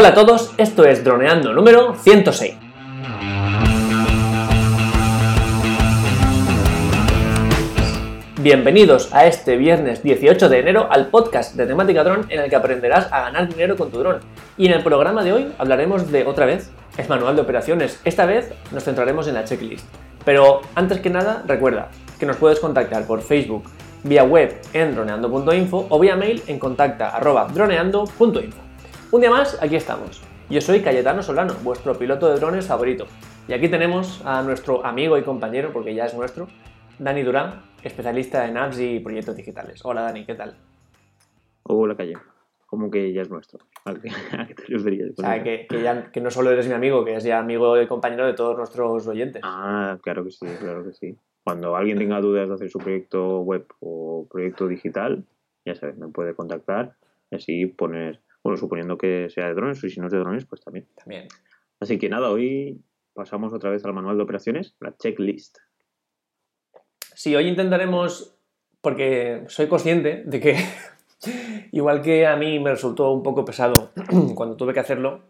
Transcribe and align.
Hola 0.00 0.08
a 0.08 0.14
todos, 0.14 0.54
esto 0.56 0.86
es 0.86 1.04
Droneando 1.04 1.52
número 1.52 1.94
106. 1.94 2.56
Bienvenidos 8.40 9.12
a 9.12 9.26
este 9.26 9.58
viernes 9.58 10.02
18 10.02 10.48
de 10.48 10.58
enero 10.58 10.88
al 10.90 11.08
podcast 11.08 11.54
de 11.54 11.66
temática 11.66 12.02
dron 12.02 12.24
en 12.30 12.40
el 12.40 12.48
que 12.48 12.56
aprenderás 12.56 13.12
a 13.12 13.20
ganar 13.20 13.46
dinero 13.46 13.76
con 13.76 13.90
tu 13.90 13.98
dron. 13.98 14.20
Y 14.56 14.68
en 14.68 14.72
el 14.72 14.82
programa 14.82 15.22
de 15.22 15.34
hoy 15.34 15.52
hablaremos 15.58 16.10
de 16.10 16.24
otra 16.24 16.46
vez, 16.46 16.70
es 16.96 17.10
manual 17.10 17.36
de 17.36 17.42
operaciones. 17.42 18.00
Esta 18.06 18.24
vez 18.24 18.54
nos 18.72 18.84
centraremos 18.84 19.28
en 19.28 19.34
la 19.34 19.44
checklist. 19.44 19.84
Pero 20.24 20.62
antes 20.76 21.00
que 21.00 21.10
nada, 21.10 21.42
recuerda 21.46 21.90
que 22.18 22.24
nos 22.24 22.38
puedes 22.38 22.58
contactar 22.58 23.06
por 23.06 23.20
Facebook, 23.20 23.64
vía 24.04 24.24
web 24.24 24.62
en 24.72 24.94
droneando.info 24.94 25.88
o 25.90 25.98
vía 25.98 26.16
mail 26.16 26.42
en 26.46 26.58
contacta.droneando.info. 26.58 28.69
Un 29.12 29.20
día 29.20 29.30
más, 29.30 29.60
aquí 29.60 29.74
estamos. 29.74 30.22
Yo 30.48 30.60
soy 30.60 30.82
Cayetano 30.82 31.20
Solano, 31.20 31.54
vuestro 31.64 31.98
piloto 31.98 32.32
de 32.32 32.38
drones 32.38 32.68
favorito. 32.68 33.08
Y 33.48 33.52
aquí 33.52 33.68
tenemos 33.68 34.24
a 34.24 34.40
nuestro 34.44 34.86
amigo 34.86 35.18
y 35.18 35.22
compañero, 35.22 35.72
porque 35.72 35.96
ya 35.96 36.04
es 36.04 36.14
nuestro, 36.14 36.46
Dani 36.96 37.24
Durán, 37.24 37.60
especialista 37.82 38.46
en 38.46 38.56
apps 38.56 38.78
y 38.78 39.00
proyectos 39.00 39.34
digitales. 39.34 39.80
Hola 39.84 40.02
Dani, 40.02 40.24
¿qué 40.24 40.36
tal? 40.36 40.54
Hola 41.64 41.96
Calle. 41.96 42.18
Como 42.66 42.88
que 42.88 43.12
ya 43.12 43.22
es 43.22 43.30
nuestro. 43.30 43.58
¿A 43.84 43.94
qué, 43.94 44.54
te 44.54 44.62
refieres? 44.68 45.18
O 45.18 45.22
sea, 45.22 45.42
que, 45.42 45.66
ya, 45.82 46.12
que 46.12 46.20
no 46.20 46.30
solo 46.30 46.52
eres 46.52 46.68
mi 46.68 46.74
amigo, 46.74 47.04
que 47.04 47.16
es 47.16 47.24
ya 47.24 47.40
amigo 47.40 47.82
y 47.82 47.88
compañero 47.88 48.28
de 48.28 48.34
todos 48.34 48.56
nuestros 48.56 49.08
oyentes. 49.08 49.42
Ah, 49.44 49.98
claro 50.04 50.22
que 50.22 50.30
sí, 50.30 50.46
claro 50.60 50.84
que 50.84 50.92
sí. 50.92 51.16
Cuando 51.42 51.74
alguien 51.74 51.98
tenga 51.98 52.20
dudas 52.20 52.48
de 52.48 52.54
hacer 52.54 52.70
su 52.70 52.78
proyecto 52.78 53.40
web 53.40 53.66
o 53.80 54.28
proyecto 54.30 54.68
digital, 54.68 55.24
ya 55.64 55.74
sabes, 55.74 55.98
me 55.98 56.06
puede 56.06 56.34
contactar 56.34 56.94
y 57.32 57.34
así 57.34 57.66
poner 57.66 58.20
bueno, 58.50 58.60
suponiendo 58.60 58.98
que 58.98 59.28
sea 59.30 59.46
de 59.46 59.54
drones, 59.54 59.82
y 59.84 59.90
si 59.90 60.00
no 60.00 60.06
es 60.06 60.12
de 60.12 60.18
drones, 60.18 60.44
pues 60.44 60.60
también. 60.60 60.88
También. 60.96 61.28
Así 61.78 61.98
que 61.98 62.08
nada, 62.08 62.30
hoy 62.30 62.82
pasamos 63.14 63.52
otra 63.52 63.70
vez 63.70 63.84
al 63.84 63.94
manual 63.94 64.16
de 64.16 64.22
operaciones, 64.22 64.74
la 64.80 64.96
checklist. 64.96 65.58
Sí, 67.14 67.34
hoy 67.36 67.46
intentaremos, 67.46 68.36
porque 68.80 69.44
soy 69.48 69.68
consciente 69.68 70.24
de 70.26 70.40
que, 70.40 70.56
igual 71.72 72.02
que 72.02 72.26
a 72.26 72.36
mí 72.36 72.58
me 72.58 72.70
resultó 72.70 73.12
un 73.12 73.22
poco 73.22 73.44
pesado 73.44 73.92
cuando 74.34 74.56
tuve 74.56 74.74
que 74.74 74.80
hacerlo, 74.80 75.22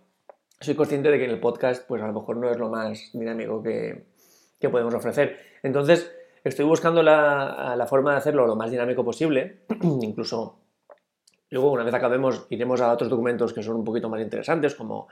soy 0.61 0.75
consciente 0.75 1.11
de 1.11 1.19
que 1.19 1.25
en 1.25 1.31
el 1.31 1.41
podcast, 1.41 1.87
pues 1.87 2.03
a 2.03 2.07
lo 2.07 2.13
mejor 2.13 2.37
no 2.37 2.51
es 2.51 2.59
lo 2.59 2.69
más 2.69 3.11
dinámico 3.13 3.63
que, 3.63 4.05
que 4.59 4.69
podemos 4.69 4.95
ofrecer. 4.95 5.39
Entonces, 5.63 6.11
estoy 6.45 6.65
buscando 6.65 7.03
la, 7.03 7.75
la, 7.77 7.87
forma 7.87 8.13
de 8.13 8.19
hacerlo 8.19 8.47
lo 8.47 8.57
más 8.57 8.71
dinámico 8.71 9.05
posible, 9.05 9.61
incluso 10.03 10.59
Luego, 11.51 11.73
una 11.73 11.85
vez 11.85 11.95
acabemos, 11.95 12.47
iremos 12.51 12.81
a 12.81 12.93
otros 12.93 13.11
documentos 13.11 13.53
que 13.53 13.63
son 13.63 13.77
un 13.77 13.85
poquito 13.85 14.09
más 14.09 14.21
interesantes, 14.21 14.75
como 14.75 15.09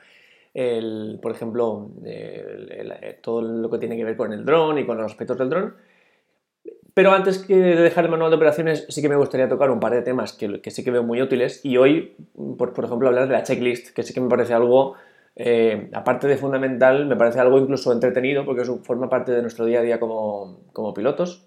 el, 0.55 1.19
por 1.21 1.33
ejemplo, 1.33 1.91
todo 3.21 3.43
lo 3.43 3.71
que 3.71 3.79
tiene 3.79 3.97
que 3.97 4.05
ver 4.05 4.17
con 4.17 4.33
el 4.33 4.45
dron 4.45 4.79
y 4.79 4.87
con 4.87 4.97
los 4.97 5.07
aspectos 5.07 5.39
del 5.39 5.51
dron. 5.51 5.75
Pero 6.99 7.13
antes 7.13 7.39
que 7.39 7.55
de 7.55 7.77
dejar 7.77 8.07
el 8.07 8.11
manual 8.11 8.31
de 8.31 8.37
operaciones, 8.37 8.85
sí 8.89 9.01
que 9.01 9.09
me 9.09 9.15
gustaría 9.15 9.49
tocar 9.49 9.71
un 9.71 9.79
par 9.79 9.93
de 9.93 10.03
temas 10.03 10.33
que, 10.33 10.61
sí 10.69 10.83
que 10.83 10.91
veo 10.91 11.05
muy 11.05 11.23
útiles. 11.23 11.65
Y 11.65 11.77
hoy, 11.77 12.17
por, 12.57 12.73
ejemplo, 12.85 13.07
hablar 13.07 13.29
de 13.29 13.35
la 13.35 13.45
checklist, 13.45 13.95
que 13.95 14.03
sí 14.03 14.13
que 14.13 14.21
me 14.21 14.29
parece 14.29 14.53
algo, 14.53 14.95
eh, 15.37 15.91
aparte 15.93 16.27
de 16.27 16.37
fundamental, 16.37 17.07
me 17.07 17.15
parece 17.15 17.39
algo 17.39 17.59
incluso 17.59 17.93
entretenido, 17.93 18.45
porque 18.45 18.63
eso 18.63 18.79
forma 18.83 19.09
parte 19.09 19.31
de 19.31 19.43
nuestro 19.43 19.65
día 19.65 19.79
a 19.79 19.83
día 19.83 20.01
como, 20.01 20.63
como 20.73 20.93
pilotos. 20.93 21.47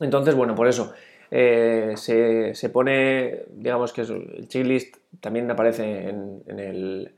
Entonces, 0.00 0.34
bueno, 0.34 0.54
por 0.54 0.68
eso, 0.68 0.94
eh, 1.34 1.94
se, 1.96 2.68
pone, 2.68 3.44
digamos 3.48 3.94
que 3.94 4.02
el 4.02 4.48
checklist 4.48 4.98
también 5.20 5.50
aparece 5.50 6.10
en, 6.10 6.42
el, 6.46 7.10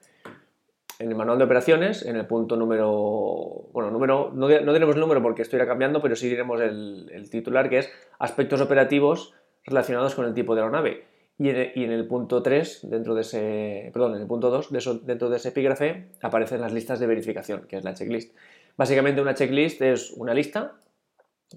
en, 1.00 1.08
el, 1.08 1.14
manual 1.16 1.38
de 1.38 1.44
operaciones, 1.44 2.06
en 2.06 2.14
el 2.14 2.24
punto 2.24 2.54
número, 2.54 3.66
bueno, 3.72 3.90
número, 3.90 4.30
no, 4.32 4.48
no 4.48 4.74
el 4.76 5.00
número 5.00 5.20
porque 5.20 5.42
esto 5.42 5.56
irá 5.56 5.66
cambiando, 5.66 6.00
pero 6.00 6.14
sí 6.14 6.28
diremos 6.28 6.60
el, 6.60 7.28
titular 7.28 7.68
que 7.68 7.78
es 7.78 7.90
aspectos 8.20 8.60
operativos 8.60 9.34
relacionados 9.64 10.14
con 10.14 10.26
el 10.26 10.34
tipo 10.34 10.54
de 10.54 10.60
aeronave. 10.60 11.06
Y 11.36 11.48
en, 11.48 11.72
y 11.74 11.82
en, 11.82 11.90
el 11.90 12.06
punto 12.06 12.40
3, 12.40 12.88
dentro 12.88 13.16
de 13.16 13.22
ese, 13.22 13.90
perdón, 13.92 14.14
en 14.14 14.20
el 14.20 14.28
punto 14.28 14.48
2, 14.48 14.70
de 14.70 15.00
dentro 15.02 15.28
de 15.28 15.38
ese 15.38 15.48
epígrafe, 15.48 16.06
aparecen 16.22 16.60
las 16.60 16.72
listas 16.72 17.00
de 17.00 17.08
verificación, 17.08 17.66
que 17.66 17.78
es 17.78 17.84
la 17.84 17.94
checklist. 17.94 18.32
Básicamente 18.76 19.20
una 19.20 19.34
checklist 19.34 19.82
es 19.82 20.12
una 20.12 20.34
lista 20.34 20.74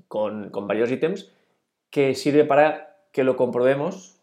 con, 0.07 0.49
con 0.49 0.67
varios 0.67 0.89
ítems 0.89 1.36
que 1.89 2.15
sirve 2.15 2.45
para 2.45 2.95
que 3.11 3.23
lo 3.23 3.35
comprobemos 3.35 4.17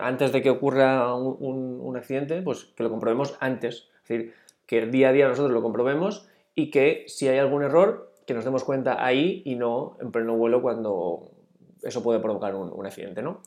antes 0.00 0.32
de 0.32 0.42
que 0.42 0.50
ocurra 0.50 1.14
un, 1.14 1.96
accidente, 1.96 2.42
pues 2.42 2.66
que 2.76 2.82
lo 2.82 2.90
comprobemos 2.90 3.36
antes. 3.40 3.88
Es 4.02 4.08
decir, 4.08 4.34
que 4.66 4.86
día 4.86 5.10
a 5.10 5.12
día 5.12 5.28
nosotros 5.28 5.52
lo 5.52 5.62
comprobemos 5.62 6.28
y 6.54 6.70
que 6.70 7.04
si 7.08 7.28
hay 7.28 7.38
algún 7.38 7.62
error, 7.62 8.12
que 8.26 8.34
nos 8.34 8.44
demos 8.44 8.64
cuenta 8.64 9.04
ahí 9.04 9.42
y 9.44 9.56
no 9.56 9.96
en 10.00 10.12
pleno 10.12 10.36
vuelo 10.36 10.62
cuando 10.62 11.30
eso 11.82 12.02
puede 12.02 12.20
provocar 12.20 12.54
un, 12.54 12.86
accidente. 12.86 13.22
¿no? 13.22 13.42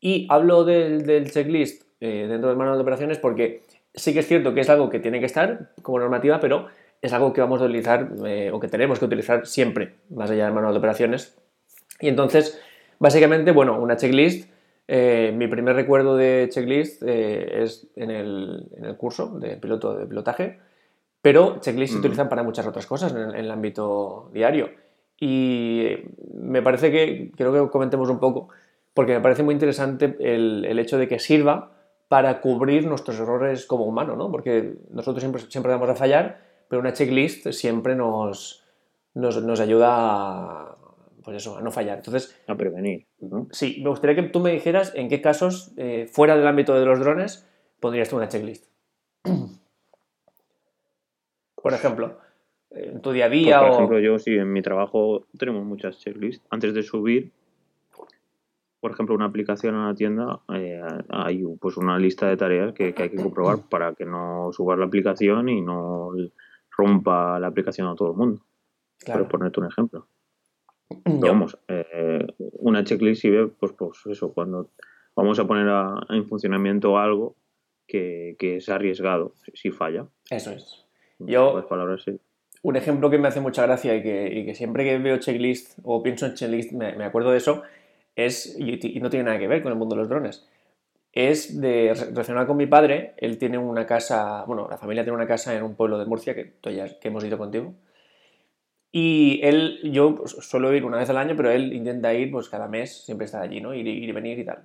Y 0.00 0.26
hablo 0.28 0.64
del, 0.64 1.30
checklist 1.30 1.84
eh, 2.00 2.26
dentro 2.28 2.48
del 2.48 2.58
manual 2.58 2.76
de 2.76 2.82
operaciones 2.82 3.18
porque 3.18 3.62
sí 3.94 4.12
que 4.12 4.20
es 4.20 4.26
cierto 4.26 4.54
que 4.54 4.60
es 4.60 4.68
algo 4.68 4.90
que 4.90 5.00
tiene 5.00 5.20
que 5.20 5.26
estar 5.26 5.70
como 5.82 5.98
normativa, 5.98 6.40
pero 6.40 6.68
es 7.00 7.12
algo 7.12 7.32
que 7.32 7.40
vamos 7.40 7.60
a 7.60 7.64
utilizar 7.64 8.10
eh, 8.26 8.50
o 8.52 8.60
que 8.60 8.68
tenemos 8.68 8.98
que 8.98 9.04
utilizar 9.04 9.46
siempre, 9.46 9.94
más 10.10 10.30
allá 10.30 10.44
del 10.44 10.54
manual 10.54 10.72
de 10.72 10.78
operaciones. 10.78 11.36
Y 12.00 12.08
entonces, 12.08 12.60
Básicamente, 12.98 13.52
bueno, 13.52 13.80
una 13.80 13.96
checklist. 13.96 14.50
Eh, 14.86 15.32
mi 15.34 15.46
primer 15.48 15.74
recuerdo 15.76 16.16
de 16.16 16.48
checklist 16.50 17.02
eh, 17.06 17.62
es 17.62 17.86
en 17.96 18.10
el, 18.10 18.68
curso 18.98 19.38
de 19.38 19.56
piloto 19.56 19.96
de 19.96 20.06
pilotaje, 20.06 20.58
pero 21.22 21.58
checklist 21.60 21.94
se 21.94 21.98
utilizan 22.00 22.28
para 22.28 22.42
muchas 22.42 22.66
otras 22.66 22.86
cosas 22.86 23.12
en, 23.12 23.34
el 23.34 23.50
ámbito 23.50 24.30
diario. 24.32 24.70
Y 25.18 25.88
me 26.34 26.60
parece 26.60 26.90
que, 26.90 27.32
creo 27.36 27.52
que 27.52 27.70
comentemos 27.70 28.10
un 28.10 28.18
poco, 28.18 28.48
porque 28.92 29.14
me 29.14 29.20
parece 29.20 29.42
muy 29.42 29.54
interesante 29.54 30.16
el, 30.20 30.78
hecho 30.78 30.98
de 30.98 31.08
que 31.08 31.18
sirva 31.18 31.72
para 32.08 32.40
cubrir 32.40 32.86
nuestros 32.86 33.18
errores 33.18 33.64
como 33.64 33.84
humano, 33.84 34.16
¿no? 34.16 34.30
Porque 34.30 34.74
nosotros 34.90 35.22
siempre, 35.22 35.42
siempre 35.48 35.72
vamos 35.72 35.88
a 35.88 35.94
fallar, 35.94 36.40
pero 36.68 36.80
una 36.80 36.92
checklist 36.92 37.50
siempre 37.52 37.96
nos, 37.96 38.62
nos, 39.14 39.42
nos 39.42 39.60
ayuda 39.60 39.88
a, 39.90 40.76
pues 41.24 41.38
eso, 41.38 41.56
a 41.56 41.62
no 41.62 41.70
fallar. 41.70 41.96
Entonces, 41.98 42.38
a 42.46 42.54
prevenir. 42.54 43.06
Sí, 43.50 43.80
me 43.82 43.88
gustaría 43.88 44.14
que 44.14 44.28
tú 44.28 44.40
me 44.40 44.52
dijeras 44.52 44.92
en 44.94 45.08
qué 45.08 45.20
casos, 45.22 45.72
eh, 45.76 46.06
fuera 46.10 46.36
del 46.36 46.46
ámbito 46.46 46.74
de 46.78 46.84
los 46.84 47.00
drones, 47.00 47.48
pondrías 47.80 48.10
tú 48.10 48.16
una 48.16 48.28
checklist. 48.28 48.66
Por 51.62 51.72
ejemplo, 51.72 52.18
en 52.70 53.00
tu 53.00 53.12
día 53.12 53.24
a 53.24 53.28
día 53.30 53.58
pues, 53.60 53.70
por 53.70 53.76
ejemplo, 53.76 53.98
yo 53.98 54.18
sí, 54.18 54.34
en 54.34 54.52
mi 54.52 54.60
trabajo 54.60 55.24
tenemos 55.38 55.64
muchas 55.64 55.98
checklists. 55.98 56.44
Antes 56.50 56.74
de 56.74 56.82
subir, 56.82 57.32
por 58.80 58.90
ejemplo, 58.90 59.14
una 59.14 59.24
aplicación 59.24 59.74
a 59.74 59.88
la 59.88 59.94
tienda, 59.94 60.40
eh, 60.52 60.82
hay 61.08 61.42
pues 61.58 61.78
una 61.78 61.98
lista 61.98 62.28
de 62.28 62.36
tareas 62.36 62.74
que, 62.74 62.94
hay 62.94 63.08
que 63.08 63.16
comprobar 63.16 63.60
para 63.70 63.94
que 63.94 64.04
no 64.04 64.50
subas 64.52 64.78
la 64.78 64.84
aplicación 64.84 65.48
y 65.48 65.62
no 65.62 66.10
rompa 66.76 67.40
la 67.40 67.46
aplicación 67.46 67.88
a 67.88 67.94
todo 67.94 68.10
el 68.10 68.16
mundo. 68.18 68.42
Claro. 68.98 69.22
Por 69.22 69.30
ponerte 69.30 69.60
un 69.60 69.66
ejemplo 69.66 70.06
vamos, 71.04 71.58
eh, 71.68 72.26
una 72.38 72.84
checklist 72.84 73.22
sirve, 73.22 73.48
pues, 73.48 73.72
pues 73.72 73.98
eso, 74.06 74.32
cuando 74.32 74.70
vamos 75.14 75.38
a 75.38 75.46
poner 75.46 75.66
en 76.10 76.26
funcionamiento 76.26 76.98
algo 76.98 77.36
que, 77.86 78.36
es 78.40 78.68
arriesgado 78.68 79.34
si 79.54 79.70
falla. 79.70 80.06
Eso 80.30 80.50
es. 80.52 80.86
Yo, 81.18 81.66
palabras, 81.68 82.04
un 82.62 82.76
ejemplo 82.76 83.10
que 83.10 83.18
me 83.18 83.28
hace 83.28 83.40
mucha 83.40 83.62
gracia 83.66 83.94
y 83.94 84.02
que, 84.02 84.54
siempre 84.54 84.84
que 84.84 84.98
veo 84.98 85.18
checklist 85.18 85.78
o 85.82 86.02
pienso 86.02 86.26
en 86.26 86.34
checklist 86.34 86.72
me, 86.72 86.96
me 86.96 87.04
acuerdo 87.04 87.30
de 87.30 87.36
eso, 87.36 87.62
es, 88.16 88.56
y, 88.58 89.00
no 89.00 89.10
tiene 89.10 89.24
nada 89.24 89.38
que 89.38 89.48
ver 89.48 89.62
con 89.62 89.70
el 89.70 89.78
mundo 89.78 89.94
de 89.94 90.00
los 90.00 90.08
drones, 90.08 90.48
es 91.12 91.60
de 91.60 91.92
relacionar 91.94 92.46
con 92.46 92.56
mi 92.56 92.66
padre. 92.66 93.14
Él 93.18 93.38
tiene 93.38 93.58
una 93.58 93.86
casa, 93.86 94.44
bueno, 94.46 94.66
la 94.68 94.78
familia 94.78 95.04
tiene 95.04 95.16
una 95.16 95.26
casa 95.26 95.54
en 95.54 95.62
un 95.62 95.76
pueblo 95.76 95.98
de 95.98 96.06
Murcia 96.06 96.34
que, 96.34 96.54
que 96.62 97.08
hemos 97.08 97.24
ido 97.24 97.38
contigo. 97.38 97.74
Y 98.96 99.40
él, 99.42 99.80
yo 99.82 100.14
pues, 100.14 100.36
suelo 100.38 100.72
ir 100.72 100.84
una 100.84 100.98
vez 100.98 101.10
al 101.10 101.16
año, 101.16 101.34
pero 101.36 101.50
él 101.50 101.72
intenta 101.72 102.14
ir 102.14 102.30
pues 102.30 102.48
cada 102.48 102.68
mes, 102.68 103.04
siempre 103.04 103.24
está 103.24 103.40
allí, 103.40 103.60
¿no? 103.60 103.74
Ir, 103.74 103.88
ir 103.88 104.08
y 104.08 104.12
venir 104.12 104.38
y 104.38 104.44
tal. 104.44 104.62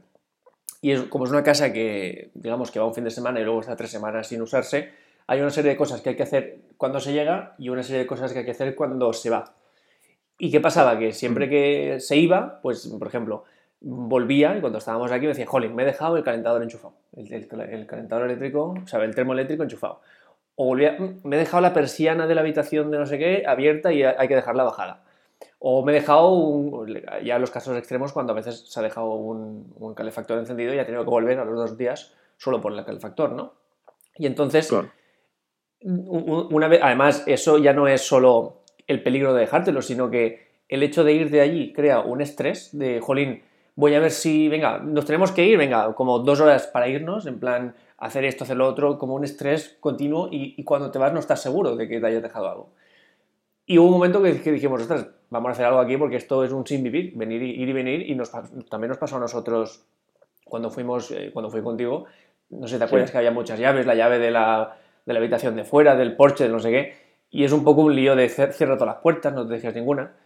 Y 0.83 0.91
es, 0.91 1.01
como 1.05 1.25
es 1.25 1.31
una 1.31 1.41
casa 1.41 1.73
que, 1.73 2.29
digamos, 2.35 2.69
que 2.69 2.77
va 2.77 2.85
un 2.85 2.93
fin 2.93 3.03
de 3.03 3.09
semana 3.09 3.39
y 3.39 3.43
luego 3.43 3.61
está 3.61 3.75
tres 3.75 3.89
semanas 3.89 4.27
sin 4.27 4.39
usarse, 4.43 4.91
hay 5.25 5.41
una 5.41 5.49
serie 5.49 5.71
de 5.71 5.77
cosas 5.77 6.01
que 6.01 6.09
hay 6.09 6.15
que 6.15 6.21
hacer 6.21 6.59
cuando 6.77 6.99
se 6.99 7.11
llega 7.11 7.55
y 7.57 7.69
una 7.69 7.81
serie 7.81 8.01
de 8.01 8.05
cosas 8.05 8.31
que 8.31 8.39
hay 8.39 8.45
que 8.45 8.51
hacer 8.51 8.75
cuando 8.75 9.11
se 9.13 9.31
va. 9.31 9.55
¿Y 10.37 10.51
qué 10.51 10.59
pasaba? 10.59 10.99
Que 10.99 11.11
siempre 11.11 11.49
que 11.49 11.99
se 11.99 12.15
iba, 12.15 12.61
pues, 12.61 12.85
por 12.85 13.07
ejemplo, 13.07 13.45
volvía 13.81 14.55
y 14.55 14.61
cuando 14.61 14.77
estábamos 14.77 15.11
aquí 15.11 15.23
me 15.23 15.29
decía, 15.29 15.47
jolín, 15.47 15.73
me 15.73 15.81
he 15.81 15.85
dejado 15.87 16.17
el 16.17 16.23
calentador 16.23 16.61
enchufado. 16.61 16.93
El, 17.17 17.33
el 17.33 17.87
calentador 17.87 18.25
eléctrico, 18.25 18.75
o 18.83 18.87
sea, 18.87 19.03
el 19.03 19.15
termoeléctrico 19.15 19.63
enchufado 19.63 20.01
o 20.61 20.65
volvía, 20.65 20.97
me 21.23 21.37
he 21.37 21.39
dejado 21.39 21.61
la 21.61 21.71
persiana 21.71 22.27
de 22.27 22.35
la 22.35 22.41
habitación 22.41 22.91
de 22.91 22.97
no 22.97 23.05
sé 23.05 23.17
qué 23.17 23.45
abierta 23.47 23.93
y 23.93 24.03
hay 24.03 24.27
que 24.27 24.35
dejarla 24.35 24.65
bajada. 24.65 25.05
O 25.57 25.85
me 25.85 25.93
he 25.93 25.95
dejado, 25.95 26.33
un, 26.33 27.01
ya 27.23 27.39
los 27.39 27.49
casos 27.49 27.77
extremos, 27.77 28.11
cuando 28.11 28.33
a 28.33 28.35
veces 28.35 28.65
se 28.67 28.77
ha 28.77 28.83
dejado 28.83 29.13
un, 29.13 29.93
calefactor 29.95 30.37
encendido 30.37 30.73
y 30.73 30.79
ha 30.79 30.85
tenido 30.85 31.05
que 31.05 31.09
volver 31.11 31.39
a 31.39 31.45
los 31.45 31.55
dos 31.55 31.77
días 31.77 32.13
solo 32.35 32.59
por 32.59 32.73
el 32.73 32.83
calefactor, 32.83 33.31
¿no? 33.31 33.53
Y 34.17 34.25
entonces, 34.25 34.69
una 35.81 36.67
vez, 36.67 36.81
además, 36.83 37.23
eso 37.25 37.57
ya 37.57 37.71
no 37.71 37.87
es 37.87 38.01
solo 38.01 38.63
el 38.85 39.01
peligro 39.01 39.33
de 39.33 39.39
dejártelo, 39.39 39.81
sino 39.81 40.09
que 40.09 40.49
el 40.67 40.83
hecho 40.83 41.05
de 41.05 41.13
ir 41.13 41.29
de 41.29 41.39
allí 41.39 41.71
crea 41.71 42.01
un 42.01 42.19
estrés 42.19 42.77
de, 42.77 42.99
jolín, 42.99 43.43
voy 43.79 43.95
a 43.95 44.01
ver 44.01 44.11
si, 44.11 44.49
venga, 44.49 44.79
nos 44.79 45.05
tenemos 45.05 45.31
que 45.31 45.45
ir, 45.45 45.57
venga, 45.57 45.93
como 45.93 46.19
dos 46.19 46.41
horas 46.41 46.67
para 46.67 46.89
irnos, 46.89 47.25
en 47.25 47.39
plan, 47.39 47.75
hacer 47.97 48.25
esto, 48.25 48.43
hacer 48.43 48.57
lo 48.57 48.67
otro, 48.67 48.97
como 48.97 49.15
un 49.15 49.23
estrés 49.23 49.77
continuo 49.79 50.27
y, 50.29 50.61
cuando 50.65 50.91
te 50.91 50.99
vas 50.99 51.13
no 51.13 51.19
estás 51.19 51.41
seguro 51.41 51.77
de 51.77 51.87
que 51.87 52.01
te 52.01 52.05
hayas 52.05 52.21
dejado 52.21 52.49
algo. 52.49 52.69
Y 53.65 53.77
hubo 53.77 53.87
un 53.87 53.93
momento 53.93 54.21
que, 54.21 54.33
dijimos, 54.33 54.81
ostras, 54.81 55.07
vamos 55.29 55.49
a 55.49 55.51
hacer 55.53 55.65
algo 55.65 55.79
aquí 55.79 55.95
porque 55.95 56.17
esto 56.17 56.43
es 56.43 56.51
un 56.51 56.67
sin 56.67 56.83
vivir, 56.83 57.13
venir, 57.15 57.41
ir 57.41 57.69
y 57.69 57.71
venir, 57.71 58.09
y 58.09 58.15
nos, 58.15 58.31
también 58.69 58.89
nos 58.89 58.97
pasó 58.97 59.15
a 59.15 59.19
nosotros 59.21 59.85
cuando 60.43 60.69
fuimos, 60.69 61.11
eh, 61.11 61.29
cuando 61.31 61.49
fui 61.49 61.61
contigo, 61.61 62.03
no 62.49 62.67
sé, 62.67 62.79
¿te 62.79 62.83
acuerdas 62.83 63.11
que 63.11 63.17
había 63.17 63.31
muchas 63.31 63.59
llaves? 63.59 63.85
La 63.85 63.95
llave 63.95 64.19
de 64.19 64.31
la, 64.31 64.77
de 65.05 65.13
la, 65.13 65.19
habitación 65.19 65.55
de 65.55 65.63
fuera, 65.63 65.95
del 65.95 66.17
porche, 66.17 66.43
de 66.43 66.49
no 66.49 66.59
sé 66.59 66.69
qué, 66.69 66.93
y 67.29 67.45
es 67.45 67.53
un 67.53 67.63
poco 67.63 67.83
un 67.83 67.95
lío 67.95 68.17
de 68.17 68.27
cierra 68.27 68.75
todas 68.75 68.95
las 68.95 69.01
puertas, 69.01 69.33
no 69.33 69.47
te 69.47 69.53
dejes 69.53 69.73
ninguna. 69.73 70.17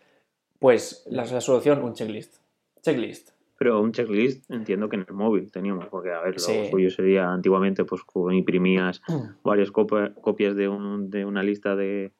Pues 0.57 1.05
la, 1.05 1.23
la 1.25 1.41
solución, 1.41 1.83
un 1.83 1.93
checklist. 1.93 2.37
Checklist 2.81 3.33
pero 3.63 3.79
un 3.79 3.93
checklist 3.93 4.51
entiendo 4.51 4.89
que 4.89 4.97
en 4.97 5.05
el 5.07 5.13
móvil 5.13 5.49
teníamos, 5.49 5.85
porque 5.85 6.11
a 6.11 6.19
ver, 6.19 6.33
lo 6.33 6.69
suyo 6.69 6.89
sería 6.89 7.31
antiguamente, 7.31 7.85
pues 7.85 8.01
imprimías 8.33 9.01
varias 9.41 9.71
copias 9.71 10.53
de, 10.57 10.67
un, 10.67 11.09
de 11.09 11.23
una 11.23 11.41
lista 11.43 11.73
de, 11.73 12.11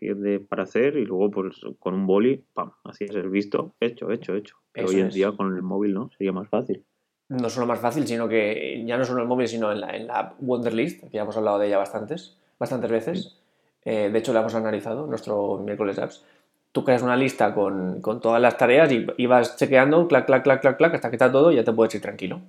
de, 0.00 0.38
para 0.38 0.62
hacer 0.62 0.96
y 0.96 1.04
luego 1.04 1.28
pues 1.28 1.60
con 1.80 1.94
un 1.94 2.06
boli, 2.06 2.44
pam, 2.54 2.70
hacías 2.84 3.16
el 3.16 3.30
visto, 3.30 3.74
hecho, 3.80 4.12
hecho, 4.12 4.36
hecho. 4.36 4.58
Pero 4.70 4.90
hoy 4.90 5.00
en 5.00 5.08
día 5.08 5.32
con 5.32 5.56
el 5.56 5.62
móvil, 5.62 5.92
¿no? 5.92 6.08
Sería 6.16 6.30
más 6.30 6.48
fácil. 6.48 6.84
No 7.28 7.50
solo 7.50 7.66
más 7.66 7.80
fácil, 7.80 8.06
sino 8.06 8.28
que 8.28 8.84
ya 8.86 8.96
no 8.96 9.04
solo 9.04 9.18
en 9.18 9.22
el 9.24 9.28
móvil, 9.28 9.48
sino 9.48 9.72
en 9.72 9.80
la, 9.80 9.96
en 9.96 10.06
la 10.06 10.36
Wonderlist, 10.38 11.00
que 11.00 11.10
ya 11.10 11.22
hemos 11.22 11.36
hablado 11.36 11.58
de 11.58 11.66
ella 11.66 11.78
bastantes, 11.78 12.38
bastantes 12.60 12.92
veces. 12.92 13.40
Eh, 13.84 14.08
de 14.12 14.18
hecho, 14.20 14.32
la 14.32 14.38
hemos 14.38 14.54
analizado, 14.54 15.08
nuestro 15.08 15.58
miércoles 15.58 15.98
apps 15.98 16.24
tú 16.72 16.84
creas 16.84 17.02
una 17.02 17.16
lista 17.16 17.54
con, 17.54 18.00
todas 18.02 18.40
las 18.40 18.56
tareas 18.56 18.90
y, 18.92 19.26
vas 19.26 19.56
chequeando, 19.56 20.06
clac, 20.08 20.26
clac, 20.26 20.42
clac, 20.42 20.60
clac, 20.60 20.76
clac, 20.76 20.94
hasta 20.94 21.10
que 21.10 21.16
está 21.16 21.30
todo 21.30 21.52
y 21.52 21.56
ya 21.56 21.64
te 21.64 21.72
puedes 21.72 21.94
ir 21.94 22.00
tranquilo. 22.00 22.40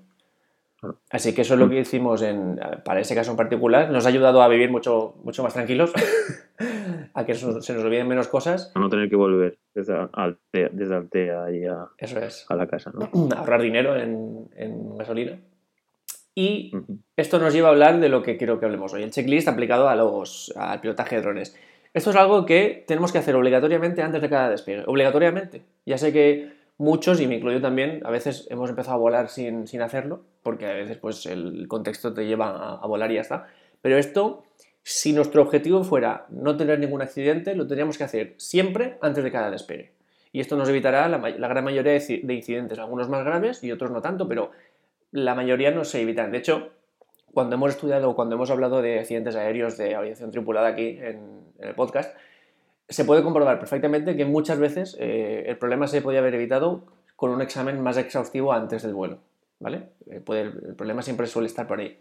Así 1.11 1.35
que 1.35 1.41
eso 1.41 1.53
es 1.53 1.59
lo 1.59 1.69
que 1.69 1.79
hicimos 1.79 2.23
en, 2.23 2.59
para 2.83 3.01
ese 3.01 3.13
caso 3.13 3.31
en 3.31 3.37
particular. 3.37 3.91
Nos 3.91 4.05
ha 4.05 4.09
ayudado 4.09 4.41
a 4.41 4.47
vivir 4.47 4.71
mucho, 4.71 5.15
mucho 5.23 5.43
más 5.43 5.53
tranquilos, 5.53 5.93
a 7.13 7.25
que 7.25 7.35
se 7.35 7.45
nos 7.45 7.69
olviden 7.69 8.07
menos 8.07 8.27
cosas. 8.27 8.71
A 8.73 8.79
no 8.79 8.89
tener 8.89 9.07
que 9.07 9.15
volver 9.15 9.59
desde 9.75 9.95
Altea, 10.11 10.69
desde 10.71 10.95
Altea 10.95 11.51
y 11.51 11.65
a, 11.65 11.87
eso 11.97 12.19
es. 12.19 12.45
a 12.49 12.55
la 12.55 12.65
casa. 12.65 12.91
¿no? 12.95 13.11
Ahorrar 13.37 13.61
dinero 13.61 13.95
en, 13.95 14.49
en 14.55 14.97
gasolina. 14.97 15.39
Y 16.33 16.71
esto 17.17 17.39
nos 17.39 17.53
lleva 17.53 17.67
a 17.67 17.71
hablar 17.71 17.99
de 17.99 18.09
lo 18.09 18.23
que 18.23 18.37
quiero 18.37 18.59
que 18.59 18.65
hablemos 18.65 18.93
hoy, 18.93 19.03
el 19.03 19.11
checklist 19.11 19.49
aplicado 19.49 19.89
a 19.89 19.95
los, 19.95 20.53
al 20.55 20.79
pilotaje 20.79 21.17
de 21.17 21.21
drones. 21.21 21.55
Esto 21.93 22.11
es 22.11 22.15
algo 22.15 22.45
que 22.45 22.85
tenemos 22.87 23.11
que 23.11 23.17
hacer 23.17 23.35
obligatoriamente 23.35 24.01
antes 24.01 24.21
de 24.21 24.29
cada 24.29 24.49
despegue. 24.49 24.83
Obligatoriamente. 24.87 25.63
Ya 25.85 25.97
sé 25.97 26.13
que 26.13 26.53
muchos, 26.77 27.19
y 27.19 27.27
me 27.27 27.35
incluyo 27.35 27.61
también, 27.61 28.01
a 28.05 28.11
veces 28.11 28.47
hemos 28.49 28.69
empezado 28.69 28.95
a 28.95 28.99
volar 28.99 29.27
sin, 29.29 29.65
hacerlo, 29.81 30.23
porque 30.41 30.65
a 30.65 30.73
veces 30.73 30.97
pues, 30.97 31.25
el 31.25 31.67
contexto 31.67 32.13
te 32.13 32.25
lleva 32.25 32.75
a, 32.75 32.87
volar 32.87 33.11
y 33.11 33.15
ya 33.15 33.21
está. 33.21 33.47
Pero 33.81 33.97
esto, 33.97 34.45
si 34.83 35.11
nuestro 35.11 35.41
objetivo 35.41 35.83
fuera 35.83 36.25
no 36.29 36.55
tener 36.55 36.79
ningún 36.79 37.01
accidente, 37.01 37.55
lo 37.55 37.67
tendríamos 37.67 37.97
que 37.97 38.05
hacer 38.05 38.35
siempre 38.37 38.97
antes 39.01 39.23
de 39.23 39.31
cada 39.31 39.51
despegue. 39.51 39.91
Y 40.31 40.39
esto 40.39 40.55
nos 40.55 40.69
evitará 40.69 41.09
la, 41.09 41.17
gran 41.19 41.63
mayoría 41.63 41.91
de, 41.91 42.33
incidentes, 42.33 42.79
algunos 42.79 43.09
más 43.09 43.25
graves 43.25 43.63
y 43.63 43.71
otros 43.71 43.91
no 43.91 44.01
tanto, 44.01 44.29
pero 44.29 44.51
la 45.11 45.35
mayoría 45.35 45.71
no 45.71 45.83
se 45.83 46.01
evitan. 46.01 46.31
De 46.31 46.37
hecho, 46.37 46.71
cuando 47.33 47.55
hemos 47.55 47.71
estudiado 47.71 48.09
o 48.09 48.15
cuando 48.15 48.35
hemos 48.35 48.49
hablado 48.49 48.81
de 48.81 48.99
accidentes 48.99 49.35
aéreos 49.35 49.77
de 49.77 49.95
aviación 49.95 50.31
tripulada 50.31 50.67
aquí 50.67 50.97
en, 51.01 51.41
el 51.59 51.75
podcast, 51.75 52.15
se 52.89 53.05
puede 53.05 53.23
comprobar 53.23 53.59
perfectamente 53.59 54.17
que 54.17 54.25
muchas 54.25 54.59
veces 54.59 54.97
eh, 54.99 55.43
el 55.47 55.57
problema 55.57 55.87
se 55.87 56.01
podía 56.01 56.19
haber 56.19 56.33
evitado 56.35 56.83
con 57.15 57.29
un 57.29 57.41
examen 57.41 57.79
más 57.81 57.97
exhaustivo 57.97 58.51
antes 58.51 58.81
del 58.81 58.93
vuelo. 58.93 59.19
¿Vale? 59.59 59.89
Eh, 60.09 60.21
el 60.27 60.75
problema 60.75 61.03
siempre 61.03 61.27
suele 61.27 61.47
estar 61.47 61.67
por 61.67 61.79
ahí. 61.79 61.99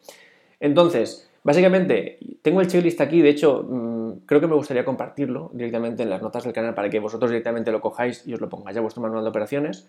Entonces, 0.60 1.30
básicamente, 1.42 2.18
tengo 2.42 2.60
el 2.60 2.68
checklist 2.68 3.00
aquí, 3.00 3.20
de 3.20 3.28
hecho, 3.28 3.62
mm, 3.68 4.26
creo 4.26 4.40
que 4.40 4.46
me 4.46 4.54
gustaría 4.54 4.84
compartirlo 4.84 5.50
directamente 5.52 6.02
en 6.02 6.10
las 6.10 6.22
notas 6.22 6.44
del 6.44 6.52
canal 6.52 6.74
para 6.74 6.88
que 6.88 7.00
vosotros 7.00 7.30
directamente 7.30 7.70
lo 7.70 7.80
cojáis 7.80 8.26
y 8.26 8.34
os 8.34 8.40
lo 8.40 8.48
pongáis 8.48 8.76
a 8.76 8.80
vuestro 8.80 9.02
manual 9.02 9.22
de 9.24 9.30
operaciones, 9.30 9.88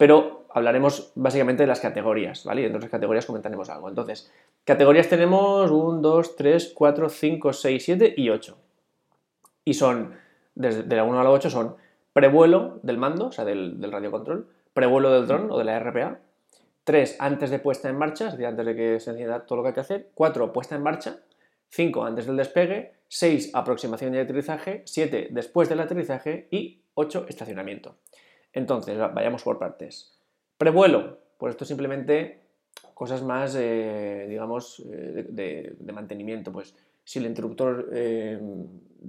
pero 0.00 0.46
hablaremos 0.48 1.12
básicamente 1.14 1.62
de 1.62 1.66
las 1.66 1.78
categorías, 1.78 2.46
¿vale? 2.46 2.62
Y 2.62 2.64
entre 2.64 2.80
las 2.80 2.90
categorías 2.90 3.26
comentaremos 3.26 3.68
algo. 3.68 3.86
Entonces, 3.86 4.32
Categorías 4.64 5.10
tenemos 5.10 5.70
1, 5.70 6.00
2, 6.00 6.36
3, 6.36 6.72
4, 6.74 7.08
5, 7.10 7.52
6, 7.52 7.84
7 7.84 8.14
y 8.16 8.30
8. 8.30 8.56
Y 9.62 9.74
son, 9.74 10.14
desde 10.54 10.84
de 10.84 10.96
la 10.96 11.04
1 11.04 11.20
a 11.20 11.22
la 11.22 11.30
8 11.30 11.50
son 11.50 11.76
prevuelo 12.14 12.80
del 12.82 12.96
mando, 12.96 13.26
o 13.26 13.32
sea, 13.32 13.44
del, 13.44 13.78
del 13.78 13.92
radiocontrol, 13.92 14.48
prevuelo 14.72 15.12
del 15.12 15.26
dron 15.26 15.50
o 15.50 15.58
de 15.58 15.64
la 15.64 15.78
RPA, 15.78 16.20
3 16.84 17.16
antes 17.18 17.50
de 17.50 17.58
puesta 17.58 17.90
en 17.90 17.98
marcha, 17.98 18.28
es 18.28 18.32
decir, 18.32 18.46
antes 18.46 18.64
de 18.64 18.74
que 18.74 19.00
se 19.00 19.10
encienda 19.10 19.44
todo 19.44 19.56
lo 19.56 19.62
que 19.64 19.68
hay 19.68 19.74
que 19.74 19.80
hacer, 19.80 20.08
4 20.14 20.50
puesta 20.50 20.76
en 20.76 20.82
marcha, 20.82 21.18
5 21.68 22.06
antes 22.06 22.24
del 22.24 22.38
despegue, 22.38 22.94
6 23.08 23.50
aproximación 23.52 24.14
y 24.14 24.18
aterrizaje, 24.18 24.80
7 24.86 25.28
después 25.30 25.68
del 25.68 25.80
aterrizaje 25.80 26.48
y 26.50 26.80
8 26.94 27.26
estacionamiento. 27.28 27.96
Entonces, 28.52 28.98
vayamos 28.98 29.42
por 29.42 29.58
partes. 29.58 30.18
Prevuelo, 30.58 31.18
pues 31.38 31.52
esto 31.52 31.64
simplemente 31.64 32.40
cosas 32.94 33.22
más, 33.22 33.56
eh, 33.58 34.26
digamos, 34.28 34.84
eh, 34.90 35.26
de, 35.28 35.92
mantenimiento. 35.92 36.52
Pues 36.52 36.74
si 37.04 37.18
el 37.18 37.26
interruptor 37.26 37.88
eh, 37.92 38.38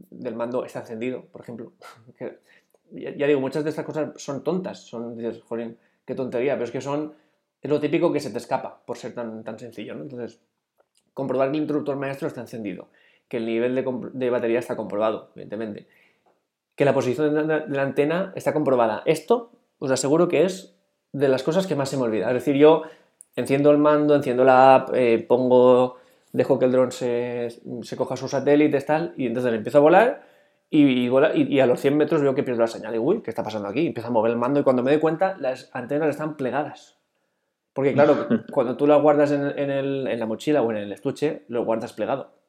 del 0.10 0.36
mando 0.36 0.64
está 0.64 0.80
encendido, 0.80 1.26
por 1.26 1.42
ejemplo. 1.42 1.74
ya, 2.92 3.28
digo, 3.28 3.40
muchas 3.40 3.64
de 3.64 3.70
estas 3.70 3.86
cosas 3.86 4.12
son 4.22 4.44
tontas, 4.44 4.80
son, 4.80 5.18
dices, 5.18 5.42
jolín, 5.44 5.78
qué 6.06 6.16
tontería, 6.16 6.54
pero 6.54 6.66
es 6.66 6.72
que 6.72 6.82
son, 6.82 7.14
es 7.62 7.70
lo 7.70 7.80
típico 7.80 8.12
que 8.12 8.20
se 8.20 8.32
te 8.32 8.38
escapa 8.38 8.82
por 8.86 8.98
ser 8.98 9.14
tan, 9.14 9.44
tan 9.44 9.60
sencillo, 9.60 9.96
¿no? 9.96 10.04
Entonces, 10.04 10.40
comprobar 11.14 11.52
que 11.52 11.58
el 11.58 11.64
interruptor 11.64 11.98
maestro 11.98 12.28
está 12.28 12.42
encendido, 12.42 12.90
que 13.28 13.38
el 13.38 13.46
nivel 13.46 13.76
de, 13.76 14.30
batería 14.30 14.60
está 14.60 14.76
comprobado, 14.76 15.32
evidentemente, 15.36 15.88
que 16.82 16.86
la 16.86 16.96
posición 16.96 17.48
de 17.48 17.68
la 17.68 17.84
antena 17.84 18.34
está 18.36 18.54
comprobada. 18.54 19.04
Esto, 19.06 19.52
os 19.78 19.92
aseguro 19.92 20.28
que 20.28 20.46
es 20.46 20.76
de 21.12 21.28
las 21.28 21.44
cosas 21.44 21.68
que 21.68 21.76
más 21.76 21.90
se 21.90 21.96
me 21.96 22.02
olvida. 22.02 22.26
Es 22.30 22.34
decir, 22.34 22.56
yo 22.56 22.82
enciendo 23.36 23.70
el 23.70 23.78
mando, 23.78 24.16
enciendo 24.16 24.44
la 24.44 24.74
app, 24.74 24.90
eh, 24.96 25.24
pongo, 25.30 25.98
dejo 26.34 26.58
que 26.58 26.66
el 26.66 26.72
dron 26.72 26.92
se, 26.92 27.62
coja 27.96 28.18
sus 28.18 28.32
satélites, 28.32 28.84
tal, 28.88 29.14
y 29.16 29.28
entonces 29.28 29.54
empiezo 29.54 29.78
a 29.78 29.82
volar 29.82 30.24
y, 30.72 31.08
y, 31.08 31.60
a 31.60 31.68
los 31.68 31.80
100 31.80 31.98
metros 31.98 32.24
veo 32.24 32.34
que 32.34 32.42
pierdo 32.42 32.62
la 32.62 32.68
señal. 32.68 32.96
Y 32.96 32.98
uy, 32.98 33.22
¿qué 33.22 33.30
está 33.30 33.44
pasando 33.44 33.68
aquí? 33.68 33.86
Empiezo 33.86 34.08
a 34.08 34.12
mover 34.12 34.32
el 34.32 34.38
mando 34.40 34.60
y 34.60 34.64
cuando 34.64 34.82
me 34.82 34.90
doy 34.90 35.00
cuenta, 35.00 35.38
las 35.38 35.70
antenas 35.74 36.10
están 36.10 36.36
plegadas. 36.36 36.98
Porque 37.74 37.94
claro, 37.94 38.28
cuando 38.52 38.76
tú 38.76 38.88
las 38.88 39.00
guardas 39.00 39.32
en, 39.32 40.20
la 40.20 40.26
mochila 40.26 40.64
o 40.64 40.72
en 40.72 40.78
el 40.78 40.92
estuche, 40.92 41.44
lo 41.48 41.64
guardas 41.64 41.94
plegado. 41.94 42.41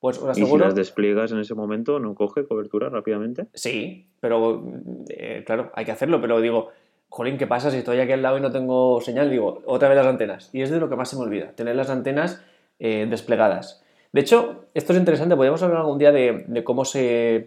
Pues 0.00 0.18
os 0.18 0.28
aseguro... 0.28 0.56
¿Y 0.56 0.58
si 0.58 0.64
las 0.64 0.74
despliegas 0.74 1.32
en 1.32 1.38
ese 1.38 1.54
momento, 1.54 1.98
no 1.98 2.14
coge 2.14 2.46
cobertura 2.46 2.88
rápidamente? 2.88 3.46
Sí, 3.54 4.06
pero 4.20 4.62
eh, 5.08 5.42
claro, 5.46 5.70
hay 5.74 5.84
que 5.84 5.92
hacerlo, 5.92 6.20
pero 6.20 6.40
digo, 6.40 6.68
jolín, 7.08 7.38
¿qué 7.38 7.46
pasa 7.46 7.70
si 7.70 7.78
estoy 7.78 7.98
aquí 8.00 8.12
al 8.12 8.22
lado 8.22 8.38
y 8.38 8.40
no 8.40 8.50
tengo 8.50 9.00
señal? 9.00 9.30
Digo, 9.30 9.62
otra 9.66 9.88
vez 9.88 9.96
las 9.96 10.06
antenas. 10.06 10.50
Y 10.52 10.62
es 10.62 10.70
de 10.70 10.78
lo 10.78 10.88
que 10.88 10.96
más 10.96 11.08
se 11.08 11.16
me 11.16 11.22
olvida, 11.22 11.52
tener 11.52 11.76
las 11.76 11.90
antenas 11.90 12.42
eh, 12.78 13.06
desplegadas. 13.08 13.82
De 14.12 14.20
hecho, 14.20 14.66
esto 14.74 14.92
es 14.92 14.98
interesante, 14.98 15.36
podríamos 15.36 15.62
hablar 15.62 15.80
algún 15.80 15.98
día 15.98 16.12
de, 16.12 16.62
cómo, 16.64 16.84
se, 16.84 17.46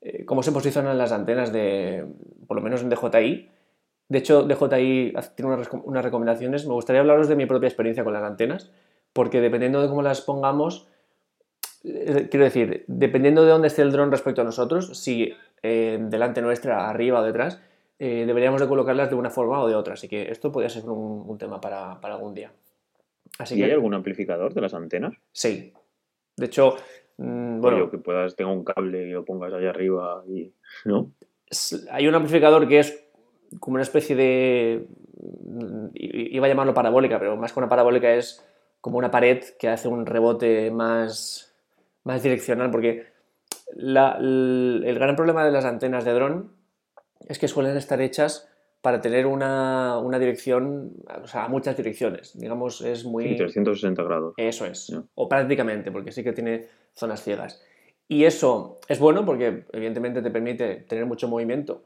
eh, 0.00 0.24
cómo 0.24 0.42
se 0.42 0.52
posicionan 0.52 0.98
las 0.98 1.12
antenas, 1.12 1.52
de, 1.52 2.06
por 2.46 2.56
lo 2.56 2.62
menos 2.62 2.82
en 2.82 2.90
DJI. 2.90 3.48
De 4.08 4.18
hecho, 4.18 4.42
DJI 4.42 5.14
tiene 5.34 5.54
unas, 5.54 5.68
unas 5.84 6.04
recomendaciones. 6.04 6.66
Me 6.66 6.74
gustaría 6.74 7.00
hablaros 7.00 7.28
de 7.28 7.36
mi 7.36 7.46
propia 7.46 7.68
experiencia 7.68 8.04
con 8.04 8.12
las 8.12 8.22
antenas, 8.22 8.70
porque 9.12 9.40
dependiendo 9.40 9.82
de 9.82 9.88
cómo 9.88 10.02
las 10.02 10.20
pongamos, 10.20 10.88
quiero 12.30 12.44
decir, 12.44 12.84
dependiendo 12.86 13.44
de 13.44 13.50
dónde 13.50 13.68
esté 13.68 13.82
el 13.82 13.92
dron 13.92 14.10
respecto 14.10 14.40
a 14.40 14.44
nosotros, 14.44 14.98
si 14.98 15.32
delante 15.62 16.42
nuestra, 16.42 16.88
arriba 16.88 17.20
o 17.20 17.24
detrás, 17.24 17.60
eh, 17.98 18.24
deberíamos 18.26 18.60
de 18.60 18.68
colocarlas 18.68 19.08
de 19.08 19.16
una 19.16 19.30
forma 19.30 19.60
o 19.60 19.68
de 19.68 19.74
otra. 19.74 19.94
Así 19.94 20.08
que 20.08 20.30
esto 20.30 20.52
podría 20.52 20.68
ser 20.68 20.84
un, 20.88 21.38
tema 21.38 21.60
para, 21.60 21.92
algún 21.92 22.34
día. 22.34 22.52
¿Y 23.50 23.62
hay 23.62 23.70
algún 23.70 23.94
amplificador 23.94 24.52
de 24.52 24.60
las 24.60 24.74
antenas? 24.74 25.14
Sí. 25.32 25.72
De 26.36 26.46
hecho, 26.46 26.76
mm, 27.16 27.60
bueno. 27.60 27.90
que 27.90 27.98
puedas, 27.98 28.36
tenga 28.36 28.52
un 28.52 28.64
cable 28.64 29.08
y 29.08 29.10
lo 29.10 29.24
pongas 29.24 29.52
allá 29.52 29.70
arriba 29.70 30.22
y. 30.28 30.52
¿No? 30.84 31.10
Hay 31.90 32.06
un 32.06 32.14
amplificador 32.14 32.68
que 32.68 32.80
es 32.80 33.08
como 33.60 33.76
una 33.76 33.82
especie 33.82 34.14
de. 34.14 34.86
Mm, 35.44 35.88
iba 35.94 36.46
a 36.46 36.48
llamarlo 36.48 36.74
parabólica, 36.74 37.18
pero 37.18 37.36
más 37.36 37.52
que 37.52 37.60
una 37.60 37.68
parabólica 37.68 38.14
es 38.14 38.44
como 38.82 38.98
una 38.98 39.10
pared 39.10 39.42
que 39.58 39.68
hace 39.68 39.88
un 39.88 40.04
rebote 40.04 40.70
más, 40.70 41.55
más 42.06 42.22
direccional, 42.22 42.70
porque 42.70 43.04
el 43.76 44.94
gran 44.98 45.16
problema 45.16 45.44
de 45.44 45.52
las 45.52 45.64
antenas 45.64 46.04
de 46.04 46.12
dron 46.12 46.52
es 47.28 47.38
que 47.38 47.48
suelen 47.48 47.76
estar 47.76 48.00
hechas 48.00 48.48
para 48.80 49.00
tener 49.00 49.26
una, 49.26 49.98
una 49.98 50.18
dirección, 50.18 50.92
o 51.22 51.26
sea, 51.26 51.48
muchas 51.48 51.76
direcciones. 51.76 52.38
Digamos, 52.38 52.80
es 52.82 53.04
muy... 53.04 53.30
Sí, 53.30 53.36
360 53.36 54.02
grados. 54.04 54.34
Eso 54.36 54.64
es. 54.66 54.86
Ya. 54.88 55.02
O 55.16 55.28
prácticamente, 55.28 55.90
porque 55.90 56.12
sí 56.12 56.22
que 56.22 56.32
tiene 56.32 56.68
zonas 56.94 57.22
ciegas. 57.22 57.62
Y 58.06 58.24
eso 58.24 58.78
es 58.88 59.00
bueno 59.00 59.24
porque 59.24 59.64
evidentemente 59.72 60.22
te 60.22 60.30
permite 60.30 60.76
tener 60.76 61.06
mucho 61.06 61.26
movimiento 61.26 61.82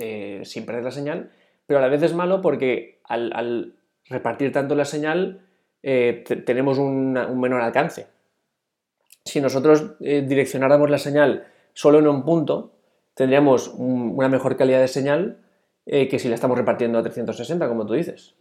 eh, 0.00 0.40
sin 0.44 0.64
perder 0.64 0.84
la 0.84 0.90
señal, 0.90 1.30
pero 1.66 1.78
a 1.78 1.82
la 1.82 1.88
vez 1.88 2.02
es 2.02 2.14
malo 2.14 2.40
porque 2.40 3.00
al, 3.04 3.30
al 3.34 3.74
repartir 4.08 4.50
tanto 4.52 4.74
la 4.74 4.86
señal 4.86 5.46
eh, 5.82 6.24
te- 6.26 6.36
tenemos 6.36 6.78
una- 6.78 7.26
un 7.26 7.40
menor 7.40 7.60
alcance. 7.60 8.06
Si 9.24 9.40
nosotros 9.40 9.94
eh, 10.00 10.24
direccionáramos 10.26 10.90
la 10.90 10.98
señal 10.98 11.46
solo 11.74 11.98
en 12.00 12.08
un 12.08 12.24
punto, 12.24 12.72
tendríamos 13.14 13.68
un- 13.68 14.12
una 14.16 14.28
mejor 14.28 14.56
calidad 14.56 14.80
de 14.80 14.88
señal 14.88 15.38
eh, 15.86 16.08
que 16.08 16.18
si 16.18 16.28
la 16.28 16.34
estamos 16.36 16.56
repartiendo 16.56 16.98
a 16.98 17.02
360, 17.02 17.68
como 17.68 17.86
tú 17.86 17.94
dices. 17.94 18.34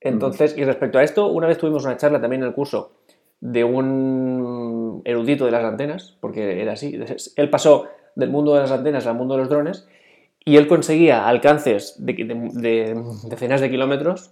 Entonces, 0.00 0.56
y 0.56 0.64
respecto 0.64 0.98
a 0.98 1.02
esto, 1.04 1.28
una 1.28 1.46
vez 1.46 1.58
tuvimos 1.58 1.84
una 1.84 1.96
charla 1.96 2.20
también 2.20 2.42
en 2.42 2.48
el 2.48 2.54
curso 2.54 2.92
de 3.40 3.64
un 3.64 5.02
erudito 5.04 5.44
de 5.46 5.50
las 5.52 5.64
antenas, 5.64 6.16
porque 6.20 6.60
era 6.60 6.72
así. 6.72 6.98
Él 7.36 7.50
pasó 7.50 7.86
del 8.16 8.30
mundo 8.30 8.54
de 8.54 8.60
las 8.62 8.70
antenas 8.70 9.06
al 9.06 9.14
mundo 9.14 9.34
de 9.34 9.40
los 9.40 9.48
drones 9.48 9.86
y 10.44 10.56
él 10.56 10.66
conseguía 10.66 11.28
alcances 11.28 11.94
de 11.98 13.00
decenas 13.28 13.60
de 13.60 13.70
kilómetros 13.70 14.30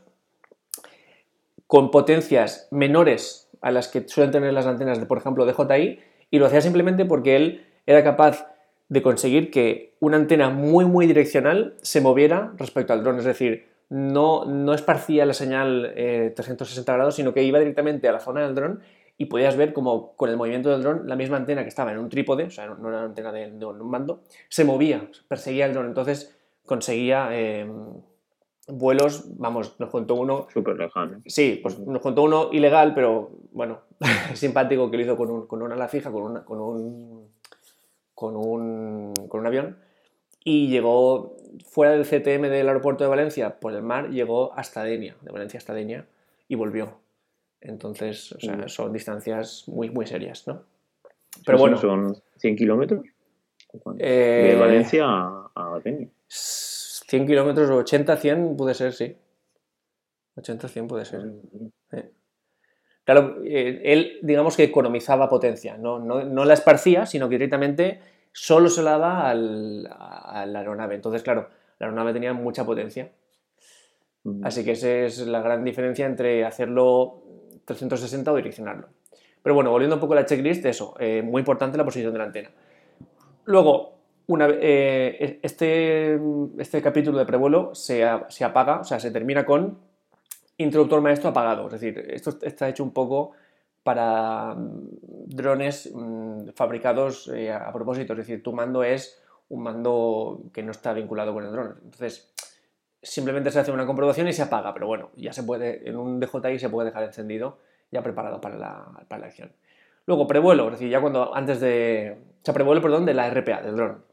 con 1.67 1.91
potencias 1.91 2.67
menores 2.71 3.48
a 3.61 3.71
las 3.71 3.89
que 3.89 4.07
suelen 4.09 4.33
tener 4.33 4.53
las 4.53 4.67
antenas 4.67 4.99
de, 5.01 5.07
por 5.07 5.19
ejemplo, 5.19 5.47
DJI, 5.47 6.01
y 6.31 6.39
lo 6.39 6.47
hacía 6.47 6.61
simplemente 6.61 7.05
porque 7.05 7.37
él 7.37 7.67
era 7.87 8.05
capaz 8.05 8.47
de 8.89 9.03
conseguir 9.03 9.51
que 9.51 9.95
una 10.01 10.17
antena 10.17 10.51
muy, 10.51 10.85
muy 10.85 11.07
direccional 11.07 11.77
se 11.83 12.01
moviera 12.01 12.53
respecto 12.57 12.93
al 12.93 13.03
dron. 13.03 13.19
Es 13.19 13.25
decir, 13.25 13.67
no, 13.91 14.45
no 14.45 14.75
esparcía 14.75 15.27
la 15.27 15.35
señal 15.35 15.93
eh, 15.97 16.33
360 16.35 16.93
grados, 16.93 17.15
sino 17.15 17.33
que 17.33 17.43
iba 17.43 17.59
directamente 17.59 18.09
a 18.09 18.13
la 18.13 18.21
zona 18.21 18.43
del 18.43 18.55
dron 18.55 18.81
y 19.17 19.27
podías 19.27 19.57
ver 19.57 19.73
como 19.73 20.15
con 20.15 20.31
el 20.31 20.37
movimiento 20.37 20.71
del 20.71 20.83
dron 20.83 21.09
la 21.09 21.17
misma 21.17 21.37
antena 21.37 21.63
que 21.63 21.69
estaba 21.69 21.91
en 21.93 21.99
un 21.99 22.09
trípode, 22.09 22.45
o 22.45 22.51
sea, 22.51 22.67
no 22.67 22.89
era 22.89 22.99
una 22.99 23.05
antena 23.05 23.33
de, 23.33 23.51
de 23.51 23.67
un 23.67 23.91
mando, 23.91 24.23
se 24.49 24.65
movía, 24.65 25.11
perseguía 25.27 25.67
el 25.67 25.73
dron. 25.73 25.87
Entonces 25.87 26.39
conseguía 26.65 27.29
eh, 27.33 27.67
vuelos, 28.69 29.25
vamos, 29.39 29.75
nos 29.81 29.91
contó 29.91 30.15
uno 30.15 30.47
Súper 30.53 30.77
lejano. 30.77 31.21
Sí, 31.27 31.59
pues 31.63 31.79
nos 31.79 32.01
contó 32.03 32.23
uno 32.23 32.51
ilegal, 32.53 32.95
pero 32.95 33.31
bueno, 33.53 33.81
simpático 34.35 34.91
que 34.91 34.97
lo 34.99 35.03
hizo 35.03 35.17
con, 35.17 35.31
un, 35.31 35.47
con 35.47 35.63
una 35.63 35.75
ala 35.75 35.89
fija, 35.89 36.11
con, 36.13 36.23
una- 36.23 36.45
con, 36.45 36.61
un, 36.61 37.29
con, 38.15 38.37
un, 38.37 39.13
con 39.29 39.41
un 39.41 39.47
avión. 39.47 39.79
Y 40.45 40.69
llegó 40.69 41.37
fuera 41.69 41.93
del 41.93 42.05
CTM 42.07 42.49
del 42.49 42.69
aeropuerto 42.69 43.05
de 43.05 43.11
Valencia, 43.11 43.59
por 43.61 43.73
el 43.75 43.83
mar, 43.83 44.11
llegó 44.11 44.53
hasta 44.55 44.83
Denia, 44.85 45.17
de 45.23 45.33
Valencia 45.33 45.59
hasta 45.59 45.75
Denia, 45.75 46.07
y 46.47 46.55
volvió. 46.55 46.99
Entonces, 47.61 48.33
o 48.33 48.41
sea, 48.41 48.57
Mm. 48.57 48.69
son 48.69 48.93
distancias 48.93 49.65
muy, 49.67 49.91
muy 49.91 50.07
serias, 50.07 50.47
¿no? 50.47 50.63
Pero 51.45 51.59
bueno. 51.59 51.77
Son 51.77 52.17
100 52.37 52.57
kilómetros. 52.57 53.05
Eh, 53.99 54.53
De 54.55 54.57
Valencia 54.61 55.05
a, 55.07 55.51
a 55.55 55.81
Denia. 55.85 56.09
100 57.09 57.27
kilómetros, 57.27 57.71
80, 57.71 58.17
100 58.17 58.57
puede 58.57 58.75
ser, 58.75 58.93
sí. 58.93 59.17
80, 60.37 60.69
100 60.69 60.87
puede 60.89 61.05
ser. 61.05 61.23
Eh. 61.93 62.11
Claro, 63.05 63.39
eh, 63.45 63.81
él 63.85 64.19
digamos 64.23 64.57
que 64.57 64.65
economizaba 64.65 65.29
potencia, 65.29 65.77
no, 65.79 65.99
no, 65.99 66.23
no 66.25 66.45
la 66.45 66.55
esparcía, 66.55 67.07
sino 67.07 67.29
que 67.29 67.37
directamente 67.37 68.01
solo 68.33 68.69
se 68.69 68.83
la 68.83 68.93
daba 68.93 69.31
al- 69.31 69.89
a 69.91 70.45
la 70.47 70.59
aeronave. 70.61 70.95
Entonces, 70.95 71.23
claro, 71.23 71.49
la 71.79 71.87
aeronave 71.87 72.13
tenía 72.13 72.35
mucha 72.35 72.65
potencia. 72.65 73.11
Así 74.43 74.65
que 74.65 74.73
esa 74.73 74.89
es 74.91 75.27
la 75.27 75.41
gran 75.41 75.65
diferencia 75.65 76.05
entre 76.05 76.45
hacerlo 76.45 77.23
360 77.65 78.33
o 78.33 78.37
direccionarlo. 78.37 78.89
Pero 79.43 79.55
bueno, 79.55 79.71
volviendo 79.71 79.97
un 79.97 80.01
poco 80.01 80.13
a 80.13 80.17
la 80.17 80.27
checklist, 80.27 80.67
eso, 80.67 80.95
eh, 80.99 81.23
muy 81.23 81.41
importante 81.41 81.79
la 81.79 81.85
posición 81.85 82.13
de 82.13 82.19
la 82.19 82.25
antena. 82.27 82.51
Luego, 83.47 83.98
eh, 84.61 85.41
este, 85.43 86.21
este 86.59 86.83
capítulo 86.83 87.19
de 87.19 87.27
prevuelo 87.27 87.75
se, 87.75 88.05
se 88.29 88.45
apaga, 88.45 88.81
o 88.81 88.85
sea, 88.85 89.01
se 89.01 89.11
termina 89.11 89.45
con 89.47 89.79
interruptor 90.59 91.01
maestro 91.01 91.31
apagado. 91.31 91.67
Es 91.67 91.73
decir, 91.73 91.99
esto 92.11 92.39
está 92.43 92.69
hecho 92.69 92.85
un 92.85 92.93
poco 92.93 93.33
para 93.83 94.55
mm, 94.55 95.29
drones 95.29 95.91
mm, 95.95 96.49
fabricados 96.55 97.29
eh, 97.29 97.51
a 97.53 97.73
propósito. 97.73 98.13
Es 98.13 98.19
decir, 98.19 98.43
tu 98.43 98.53
mando 98.53 98.85
es 98.85 99.23
un 99.49 99.63
mando 99.63 100.43
que 100.53 100.63
no 100.63 100.73
está 100.73 100.93
vinculado 100.93 101.33
con 101.33 101.45
el 101.45 101.53
dron. 101.53 101.77
Entonces, 101.85 102.31
simplemente 103.03 103.51
se 103.51 103.61
hace 103.61 103.71
una 103.71 103.87
comprobación 103.87 104.29
y 104.29 104.33
se 104.33 104.43
apaga, 104.43 104.75
pero 104.75 104.87
bueno, 104.87 105.11
ya 105.17 105.33
se 105.33 105.43
puede, 105.43 105.89
en 105.89 105.97
un 105.97 106.21
DJI 106.21 106.59
se 106.59 106.69
puede 106.69 106.89
dejar 106.89 107.05
encendido, 107.05 107.59
ya 107.91 108.03
preparado 108.03 108.41
para 108.41 108.57
la, 108.57 108.87
para 109.09 109.21
la 109.21 109.27
acción. 109.29 109.53
Luego, 110.05 110.27
prevuelo, 110.27 110.67
es 110.67 110.73
decir, 110.73 110.91
ya 110.91 111.01
cuando 111.01 111.35
antes 111.35 111.61
de. 111.61 112.19
O 112.43 112.45
sea, 112.45 112.55
prevuelo, 112.55 112.81
perdón, 112.83 113.07
de 113.07 113.15
la 113.15 113.31
RPA, 113.31 113.63
del 113.63 113.77
dron. 113.77 114.05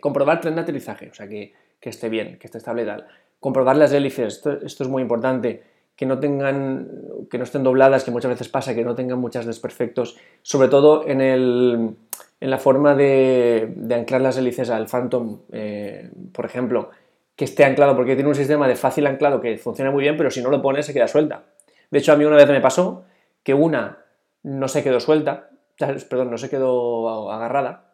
Comprobar 0.00 0.40
tren 0.40 0.54
de 0.54 0.60
aterrizaje, 0.60 1.08
o 1.10 1.14
sea, 1.14 1.26
que, 1.28 1.54
que 1.80 1.90
esté 1.90 2.08
bien, 2.08 2.38
que 2.38 2.46
esté 2.46 2.58
estable 2.58 2.82
y 2.82 2.86
tal. 2.86 3.06
Comprobar 3.40 3.76
las 3.76 3.92
hélices, 3.92 4.34
esto, 4.34 4.52
esto 4.62 4.84
es 4.84 4.90
muy 4.90 5.02
importante, 5.02 5.62
que 6.00 6.06
no 6.06 6.18
tengan, 6.18 6.88
que 7.30 7.36
no 7.36 7.44
estén 7.44 7.62
dobladas, 7.62 8.04
que 8.04 8.10
muchas 8.10 8.30
veces 8.30 8.48
pasa, 8.48 8.74
que 8.74 8.84
no 8.84 8.94
tengan 8.94 9.18
muchos 9.18 9.44
desperfectos, 9.44 10.16
sobre 10.40 10.68
todo 10.68 11.06
en, 11.06 11.20
el, 11.20 11.94
en 12.40 12.50
la 12.50 12.56
forma 12.56 12.94
de, 12.94 13.74
anclar 13.90 14.22
las 14.22 14.38
hélices 14.38 14.70
al 14.70 14.86
Phantom, 14.86 15.40
eh, 15.52 16.10
por 16.32 16.46
ejemplo, 16.46 16.88
que 17.36 17.44
esté 17.44 17.64
anclado, 17.64 17.96
porque 17.96 18.14
tiene 18.14 18.30
un 18.30 18.34
sistema 18.34 18.66
de 18.66 18.76
fácil 18.76 19.06
anclado 19.06 19.42
que 19.42 19.58
funciona 19.58 19.90
muy 19.90 20.02
bien, 20.02 20.16
pero 20.16 20.30
si 20.30 20.42
no 20.42 20.48
lo 20.48 20.62
pones 20.62 20.86
se 20.86 20.94
queda 20.94 21.06
suelta. 21.06 21.44
De 21.90 21.98
hecho, 21.98 22.12
a 22.12 22.16
mí 22.16 22.24
una 22.24 22.36
vez 22.36 22.48
me 22.48 22.62
pasó 22.62 23.04
que 23.42 23.52
una 23.52 23.98
no 24.42 24.68
se 24.68 24.82
quedó 24.82 25.00
suelta, 25.00 25.50
perdón, 26.08 26.30
no 26.30 26.38
se 26.38 26.48
quedó 26.48 27.30
agarrada, 27.30 27.89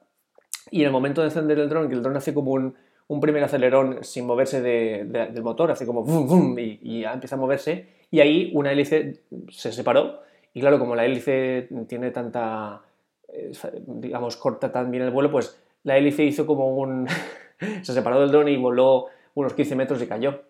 y 0.70 0.80
en 0.80 0.86
el 0.86 0.92
momento 0.92 1.20
de 1.22 1.28
encender 1.28 1.58
el 1.58 1.68
dron, 1.68 1.88
que 1.88 1.94
el 1.94 2.02
dron 2.02 2.16
hace 2.16 2.34
como 2.34 2.52
un, 2.52 2.74
un 3.08 3.20
primer 3.20 3.42
acelerón 3.44 4.02
sin 4.02 4.26
moverse 4.26 4.60
de- 4.60 5.04
de- 5.04 5.26
del 5.26 5.42
motor, 5.42 5.70
hace 5.70 5.86
como 5.86 6.02
vum, 6.02 6.26
vum, 6.26 6.58
y, 6.58 6.78
y 6.82 7.04
empieza 7.04 7.36
a 7.36 7.38
moverse, 7.38 7.86
y 8.10 8.20
ahí 8.20 8.50
una 8.54 8.72
hélice 8.72 9.20
se 9.50 9.72
separó, 9.72 10.20
y 10.54 10.60
claro, 10.60 10.78
como 10.78 10.96
la 10.96 11.04
hélice 11.04 11.68
tiene 11.88 12.10
tanta, 12.10 12.82
eh, 13.28 13.52
digamos, 13.86 14.36
corta 14.36 14.72
tan 14.72 14.90
bien 14.90 15.04
el 15.04 15.10
vuelo, 15.10 15.30
pues 15.30 15.60
la 15.84 15.96
hélice 15.98 16.24
hizo 16.24 16.46
como 16.46 16.74
un... 16.76 17.06
se 17.82 17.92
separó 17.92 18.20
del 18.20 18.30
dron 18.30 18.48
y 18.48 18.56
voló 18.56 19.06
unos 19.34 19.52
15 19.54 19.76
metros 19.76 20.02
y 20.02 20.06
cayó. 20.06 20.40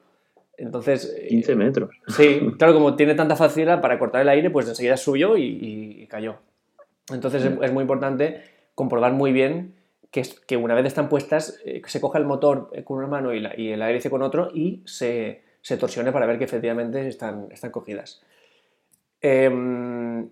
Entonces, 0.56 1.14
eh, 1.18 1.26
15 1.28 1.54
metros. 1.56 1.90
Sí, 2.08 2.40
claro, 2.58 2.73
como 2.73 2.94
tiene 2.96 3.14
tanta 3.14 3.37
facilidad 3.37 3.80
para 3.82 3.99
cortar 3.99 4.23
el 4.23 4.28
aire, 4.30 4.49
pues 4.49 4.66
enseguida 4.68 4.96
subió 4.96 5.37
y, 5.37 5.42
y- 5.44 6.02
y 6.02 6.06
cayó. 6.06 6.37
Entonces 7.12 7.44
es, 7.44 7.52
es 7.62 7.73
muy 7.73 7.82
importante 7.82 8.42
comprobar 8.75 9.12
muy 9.12 9.32
bien 9.32 9.75
que, 10.23 10.56
una 10.56 10.75
vez 10.75 10.87
están 10.87 11.08
puestas, 11.08 11.61
eh, 11.64 11.82
se 11.87 12.00
coja 12.00 12.18
el 12.18 12.25
motor 12.25 12.70
eh, 12.73 12.85
con 12.85 12.99
una 12.99 13.06
mano 13.06 13.32
y, 13.32 13.40
la, 13.40 13.58
y 13.58 13.70
el 13.70 13.82
hélice 13.82 14.11
con 14.11 14.23
otro 14.23 14.50
y 14.54 14.82
se, 14.85 15.42
se 15.61 15.76
torsione 15.76 16.12
para 16.12 16.26
ver 16.26 16.38
que 16.38 16.44
efectivamente 16.44 17.06
están, 17.06 17.49
están 17.50 17.70
cogidas. 17.70 18.23
Em, 19.20 20.28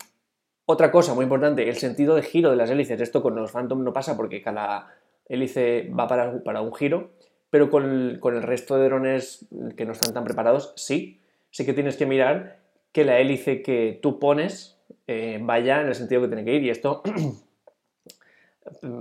otra 0.66 0.90
cosa 0.90 1.14
muy 1.14 1.24
importante, 1.24 1.68
el 1.68 1.76
sentido 1.76 2.14
de 2.14 2.22
giro 2.22 2.50
de 2.50 2.56
las 2.56 2.70
hélices. 2.70 3.00
Esto 3.00 3.22
con 3.22 3.34
los 3.34 3.52
Phantom 3.52 3.82
no 3.82 3.92
pasa 3.92 4.16
porque 4.16 4.42
cada 4.42 4.94
hélice 5.28 5.90
va 5.98 6.06
para, 6.06 6.42
para 6.42 6.60
un 6.60 6.74
giro, 6.74 7.10
pero 7.50 7.70
con 7.70 7.84
el, 7.84 8.20
con 8.20 8.36
el 8.36 8.42
resto 8.42 8.76
de 8.76 8.84
drones 8.86 9.46
que 9.76 9.84
no 9.84 9.92
están 9.92 10.14
tan 10.14 10.24
preparados, 10.24 10.72
sí. 10.76 11.20
Sí 11.50 11.64
que 11.64 11.72
tienes 11.72 11.96
que 11.96 12.06
mirar 12.06 12.58
que 12.92 13.04
la 13.04 13.18
hélice 13.18 13.62
que 13.62 13.98
tú 14.02 14.18
pones 14.18 14.80
eh, 15.06 15.38
vaya 15.42 15.80
en 15.80 15.88
el 15.88 15.94
sentido 15.94 16.22
que 16.22 16.28
tiene 16.28 16.44
que 16.44 16.54
ir. 16.54 16.62
Y 16.62 16.70
esto 16.70 17.02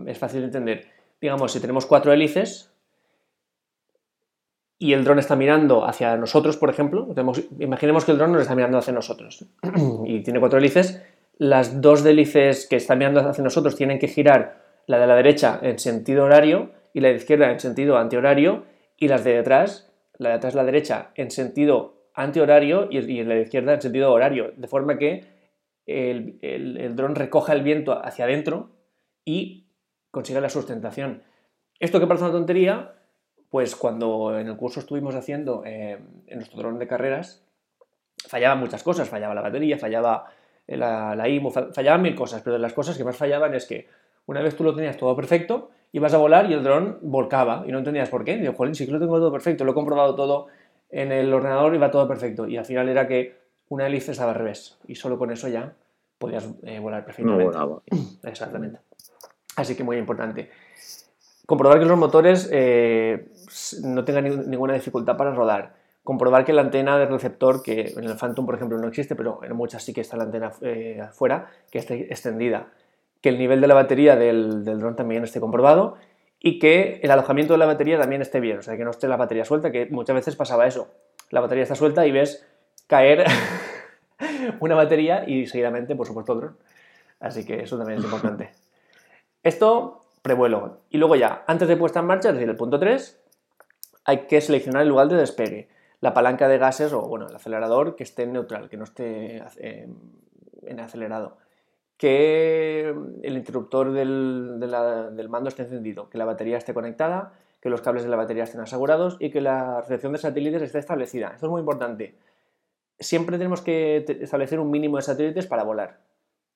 es 0.08 0.18
fácil 0.18 0.42
de 0.42 0.46
entender. 0.48 0.86
Digamos, 1.22 1.52
si 1.52 1.60
tenemos 1.60 1.86
cuatro 1.86 2.12
hélices 2.12 2.72
y 4.78 4.94
el 4.94 5.04
dron 5.04 5.20
está 5.20 5.36
mirando 5.36 5.86
hacia 5.86 6.18
nosotros, 6.18 6.58
por 6.58 6.70
ejemplo, 6.70 7.08
imaginemos 7.60 8.06
que 8.06 8.12
el 8.12 8.18
dron 8.18 8.34
nos 8.34 8.42
está 8.42 8.56
mirando 8.56 8.78
hacia 8.78 8.94
nosotros 8.94 9.46
y 10.06 10.22
tiene 10.22 10.40
cuatro 10.40 10.60
hélices, 10.60 11.02
las 11.38 11.82
dos 11.82 12.06
hélices 12.06 12.68
que 12.68 12.76
están 12.76 12.98
mirando 12.98 13.22
hacia 13.22 13.44
nosotros 13.44 13.76
tienen 13.76 14.00
que 14.00 14.08
girar 14.08 14.62
la 14.86 15.00
de 15.00 15.08
la 15.08 15.16
derecha 15.16 15.60
en 15.62 15.80
sentido 15.80 16.26
horario 16.26 16.72
y 16.94 17.00
la 17.00 17.10
de 17.10 17.16
izquierda 17.16 17.52
en 17.52 17.60
sentido 17.60 17.98
antihorario 17.98 18.66
y 18.98 19.08
las 19.08 19.24
de 19.24 19.34
detrás, 19.34 19.92
la 20.18 20.30
de 20.30 20.36
atrás 20.36 20.56
la 20.56 20.64
derecha 20.64 21.12
en 21.16 21.32
sentido 21.32 22.10
antihorario 22.14 22.88
y, 22.92 22.98
y 22.98 23.24
la 23.24 23.36
de 23.36 23.42
izquierda 23.42 23.74
en 23.74 23.82
sentido 23.82 24.12
horario, 24.12 24.52
de 24.56 24.68
forma 24.68 24.98
que 24.98 25.26
el, 25.86 26.38
el, 26.42 26.78
el 26.78 26.96
dron 26.96 27.16
recoja 27.16 27.54
el 27.54 27.64
viento 27.64 27.94
hacia 28.06 28.26
adentro 28.26 28.70
y 29.26 29.66
consiga 30.12 30.42
la 30.42 30.50
sustentación. 30.50 31.24
Esto 31.80 32.00
que 32.00 32.08
parece 32.08 32.26
una 32.26 32.34
tontería, 32.34 32.94
pues 33.50 33.76
cuando 33.76 34.38
en 34.38 34.48
el 34.48 34.56
curso 34.58 34.80
estuvimos 34.80 35.16
haciendo 35.16 35.64
eh, 35.66 36.00
en 36.28 36.36
nuestro 36.38 36.60
dron 36.60 36.80
de 36.80 36.88
carreras, 36.88 37.44
fallaban 38.28 38.60
muchas 38.60 38.84
cosas, 38.84 39.10
fallaba 39.10 39.34
la 39.36 39.42
batería, 39.42 39.78
fallaba 39.78 40.26
la, 40.68 41.16
la 41.16 41.28
IMU, 41.30 41.52
fa- 41.52 41.72
fallaban 41.74 42.02
mil 42.02 42.16
cosas, 42.16 42.42
pero 42.42 42.54
de 42.54 42.60
las 42.60 42.74
cosas 42.74 42.98
que 42.98 43.04
más 43.04 43.18
fallaban 43.18 43.54
es 43.54 43.66
que 43.66 43.88
una 44.26 44.42
vez 44.42 44.56
tú 44.56 44.64
lo 44.64 44.74
tenías 44.74 44.96
todo 44.98 45.16
perfecto 45.16 45.72
ibas 45.92 46.14
a 46.14 46.18
volar 46.18 46.50
y 46.50 46.54
el 46.54 46.64
dron 46.64 46.98
volcaba 47.04 47.66
y 47.68 47.72
no 47.72 47.78
entendías 47.78 48.10
por 48.10 48.24
qué. 48.24 48.34
Y 48.34 48.40
digo, 48.40 48.54
jolín, 48.54 48.74
sí 48.74 48.86
que 48.88 48.92
lo 48.94 49.00
tengo 49.00 49.18
todo 49.20 49.32
perfecto, 49.32 49.64
lo 49.64 49.74
he 49.74 49.76
comprobado 49.76 50.16
todo 50.16 50.48
en 50.90 51.12
el 51.12 51.32
ordenador 51.32 51.76
y 51.76 51.78
va 51.78 51.92
todo 51.92 52.08
perfecto. 52.08 52.48
Y 52.48 52.58
al 52.58 52.66
final 52.66 52.90
era 52.90 53.08
que 53.08 53.36
una 53.70 53.86
hélice 53.86 54.12
estaba 54.14 54.32
al 54.32 54.38
revés 54.38 54.80
y 54.88 54.96
solo 54.96 55.20
con 55.20 55.30
eso 55.32 55.48
ya 55.50 55.74
podías 56.18 56.50
eh, 56.64 56.80
volar 56.80 57.06
perfectamente. 57.06 57.46
No 57.46 57.60
volaba. 57.68 57.82
Exactamente. 58.24 58.80
Así 59.56 59.76
que 59.76 59.84
muy 59.84 59.98
importante. 59.98 60.50
Comprobar 61.46 61.80
que 61.80 61.86
los 61.86 61.98
motores 61.98 62.50
eh, 62.52 63.28
no 63.84 64.06
tengan 64.06 64.24
ni- 64.24 64.48
ninguna 64.48 64.74
dificultad 64.74 65.18
para 65.18 65.34
rodar. 65.34 65.76
Comprobar 66.04 66.44
que 66.46 66.54
la 66.54 66.62
antena 66.62 66.98
del 66.98 67.10
receptor, 67.10 67.62
que 67.64 67.94
en 67.96 68.04
el 68.06 68.16
Phantom, 68.18 68.46
por 68.46 68.56
ejemplo, 68.56 68.78
no 68.78 68.88
existe, 68.88 69.16
pero 69.16 69.42
en 69.44 69.56
muchas 69.56 69.84
sí 69.84 69.94
que 69.94 70.02
está 70.02 70.18
la 70.18 70.24
antena 70.24 70.52
eh, 70.62 71.02
afuera, 71.02 71.48
que 71.72 71.80
esté 71.80 72.06
extendida. 72.12 72.68
Que 73.22 73.30
el 73.30 73.38
nivel 73.38 73.62
de 73.62 73.68
la 73.68 73.74
batería 73.74 74.16
del, 74.16 74.66
del 74.66 74.80
dron 74.80 74.96
también 74.96 75.24
esté 75.24 75.40
comprobado 75.40 75.98
y 76.40 76.60
que 76.60 77.00
el 77.04 77.12
alojamiento 77.12 77.54
de 77.54 77.60
la 77.60 77.66
batería 77.66 77.98
también 77.98 78.22
esté 78.22 78.42
bien, 78.42 78.58
o 78.58 78.62
sea, 78.62 78.76
que 78.76 78.84
no 78.84 78.92
esté 78.92 79.08
la 79.08 79.16
batería 79.16 79.46
suelta, 79.46 79.72
que 79.72 79.86
muchas 79.86 80.14
veces 80.16 80.36
pasaba 80.36 80.68
eso. 80.68 80.90
La 81.30 81.40
batería 81.40 81.64
está 81.64 81.76
suelta 81.76 82.06
y 82.06 82.12
ves 82.12 82.46
caer 82.88 83.24
una 84.60 84.76
batería 84.76 85.24
y 85.28 85.46
seguidamente, 85.48 85.96
por 85.96 86.06
supuesto, 86.08 86.34
el 86.34 86.40
dron. 86.40 86.58
Así 87.22 87.46
que 87.46 87.62
eso 87.64 87.78
también 87.78 88.00
es 88.00 88.04
importante. 88.06 88.50
Esto, 89.44 90.06
prevuelo. 90.22 90.80
Y 90.90 90.98
luego 90.98 91.16
ya, 91.16 91.44
antes 91.48 91.68
de 91.68 91.78
puesta 91.78 92.00
en 92.00 92.08
marcha, 92.08 92.30
es 92.30 92.36
decir, 92.36 92.50
el 92.50 92.56
punto 92.56 92.80
3, 92.80 93.22
hay 94.06 94.26
que 94.26 94.42
seleccionar 94.42 94.82
el 94.82 94.90
lugar 94.90 95.10
de 95.10 95.18
despegue. 95.18 95.70
La 96.00 96.14
palanca 96.14 96.48
de 96.48 96.58
gases 96.58 96.92
o, 96.94 97.02
bueno, 97.02 97.28
el 97.28 97.36
acelerador 97.36 97.96
que 97.96 98.04
esté 98.04 98.24
en 98.24 98.34
neutral, 98.34 98.70
que 98.70 98.78
no 98.78 98.86
esté 98.86 99.44
eh, 99.58 99.88
en 100.66 100.80
acelerado. 100.80 101.38
Que 101.98 102.94
el 103.22 103.38
interruptor 103.38 103.92
del, 103.92 104.60
del 104.60 105.30
mando 105.30 105.50
esté 105.50 105.64
encendido, 105.64 106.10
que 106.10 106.18
la 106.18 106.26
batería 106.26 106.58
esté 106.58 106.74
conectada, 106.74 107.34
que 107.62 107.70
los 107.70 107.82
cables 107.82 108.04
de 108.04 108.10
la 108.10 108.18
batería 108.18 108.44
estén 108.44 108.60
asegurados 108.60 109.16
y 109.20 109.30
que 109.30 109.40
la 109.40 109.82
recepción 109.82 110.12
de 110.12 110.20
satélites 110.20 110.62
esté 110.62 110.80
establecida. 110.80 111.32
Esto 111.34 111.46
es 111.46 111.50
muy 111.50 111.62
importante. 111.62 112.16
Siempre 113.00 113.38
tenemos 113.38 113.62
que 113.62 114.06
establecer 114.22 114.60
un 114.60 114.70
mínimo 114.70 114.98
de 114.98 115.04
satélites 115.04 115.48
para 115.48 115.64
volar. 115.64 116.00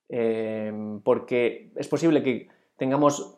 Eh, 0.09 0.99
porque 1.03 1.71
es 1.75 1.87
posible 1.87 2.23
que 2.23 2.49
tengamos 2.77 3.37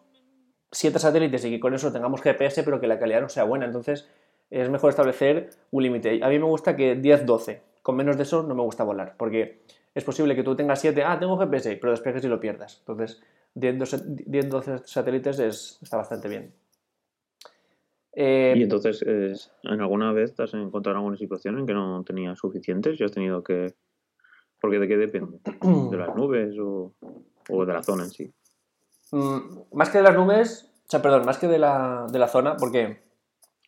siete 0.72 1.00
satélites 1.00 1.43
y 1.46 1.50
que 1.51 1.60
con 1.60 1.74
eso 1.74 1.91
tengamos 1.91 2.22
GPS, 2.22 2.63
pero 2.63 2.79
que 2.79 2.88
la 2.88 3.00
calidad 3.00 3.22
no 3.22 3.29
sea 3.29 3.43
buena. 3.43 3.65
Entonces, 3.65 4.08
es 4.51 4.69
mejor 4.69 4.89
establecer 4.91 5.50
un 5.72 5.84
límite. 5.84 6.24
A 6.24 6.29
mí 6.29 6.38
me 6.39 6.46
gusta 6.46 6.75
que 6.75 6.96
10-12. 7.00 7.62
Con 7.81 7.96
menos 7.96 8.17
de 8.17 8.24
eso 8.24 8.43
no 8.43 8.53
me 8.55 8.62
gusta 8.62 8.84
volar, 8.84 9.15
porque 9.17 9.62
es 9.96 10.03
posible 10.03 10.36
que 10.36 10.43
tú 10.43 10.55
tengas 10.55 10.79
7, 10.81 11.03
ah, 11.03 11.17
tengo 11.19 11.38
GPS, 11.38 11.77
pero 11.77 11.91
despegues 11.91 12.24
y 12.24 12.27
lo 12.27 12.39
pierdas. 12.39 12.77
Entonces, 12.79 13.22
10-12 13.55 14.84
satélites 14.86 15.39
es, 15.39 15.79
está 15.81 15.98
bastante 15.98 16.27
bien. 16.29 16.53
Eh, 18.13 18.53
Y 18.58 18.63
entonces, 18.63 19.01
es- 19.01 19.51
¿en 19.63 19.81
alguna 19.81 20.12
vez 20.12 20.36
te 20.36 20.43
has 20.43 20.53
encontrado 20.53 20.96
en 20.96 20.98
alguna 20.98 21.17
situación 21.17 21.60
en 21.60 21.65
que 21.65 21.74
no 21.74 22.03
tenías 22.03 22.38
suficientes 22.38 23.00
y 23.00 23.03
has 23.03 23.12
tenido 23.12 23.43
que... 23.43 23.74
Porque 24.60 24.77
de 24.79 24.88
qué 24.88 24.98
depende? 24.98 25.39
¿De 25.62 25.98
las 25.98 26.13
nubes 26.15 26.55
o, 26.60 26.93
o 27.50 27.65
de 27.65 27.74
la 27.74 27.81
zona 27.81 28.03
en 28.03 28.10
sí? 28.10 28.34
Mm, 29.12 29.39
más 29.74 29.89
que 29.89 30.00
de 30.00 30.04
las 30.04 30.16
nubes, 30.16 30.70
o 30.88 30.89
sea, 30.89 31.01
perdón, 31.01 31.25
más 31.25 31.38
que 31.38 31.48
de 31.48 31.60
la, 31.60 32.06
de 32.12 32.20
la 32.20 32.28
zona, 32.28 32.58
porque 32.58 33.01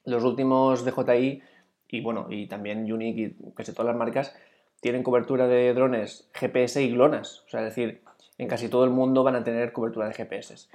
los 0.06 0.24
últimos 0.24 0.86
DJI 0.86 1.42
y 1.90 2.02
bueno, 2.02 2.28
y 2.30 2.48
también 2.48 2.92
Unique 2.92 3.22
y 3.22 3.52
casi 3.54 3.74
todas 3.74 3.88
las 3.88 3.96
marcas 3.96 4.34
tienen 4.80 5.04
cobertura 5.04 5.48
de 5.48 5.74
drones 5.74 6.30
GPS 6.34 6.82
y 6.82 6.92
GLONASS. 6.92 7.44
O 7.46 7.50
sea, 7.50 7.60
es 7.60 7.76
decir, 7.76 8.02
en 8.38 8.48
casi 8.48 8.70
todo 8.70 8.84
el 8.84 8.90
mundo 8.90 9.24
van 9.24 9.36
a 9.36 9.44
tener 9.44 9.74
cobertura 9.74 10.08
de 10.08 10.14
GPS. 10.14 10.68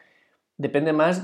Depende 0.59 0.93
más 0.93 1.15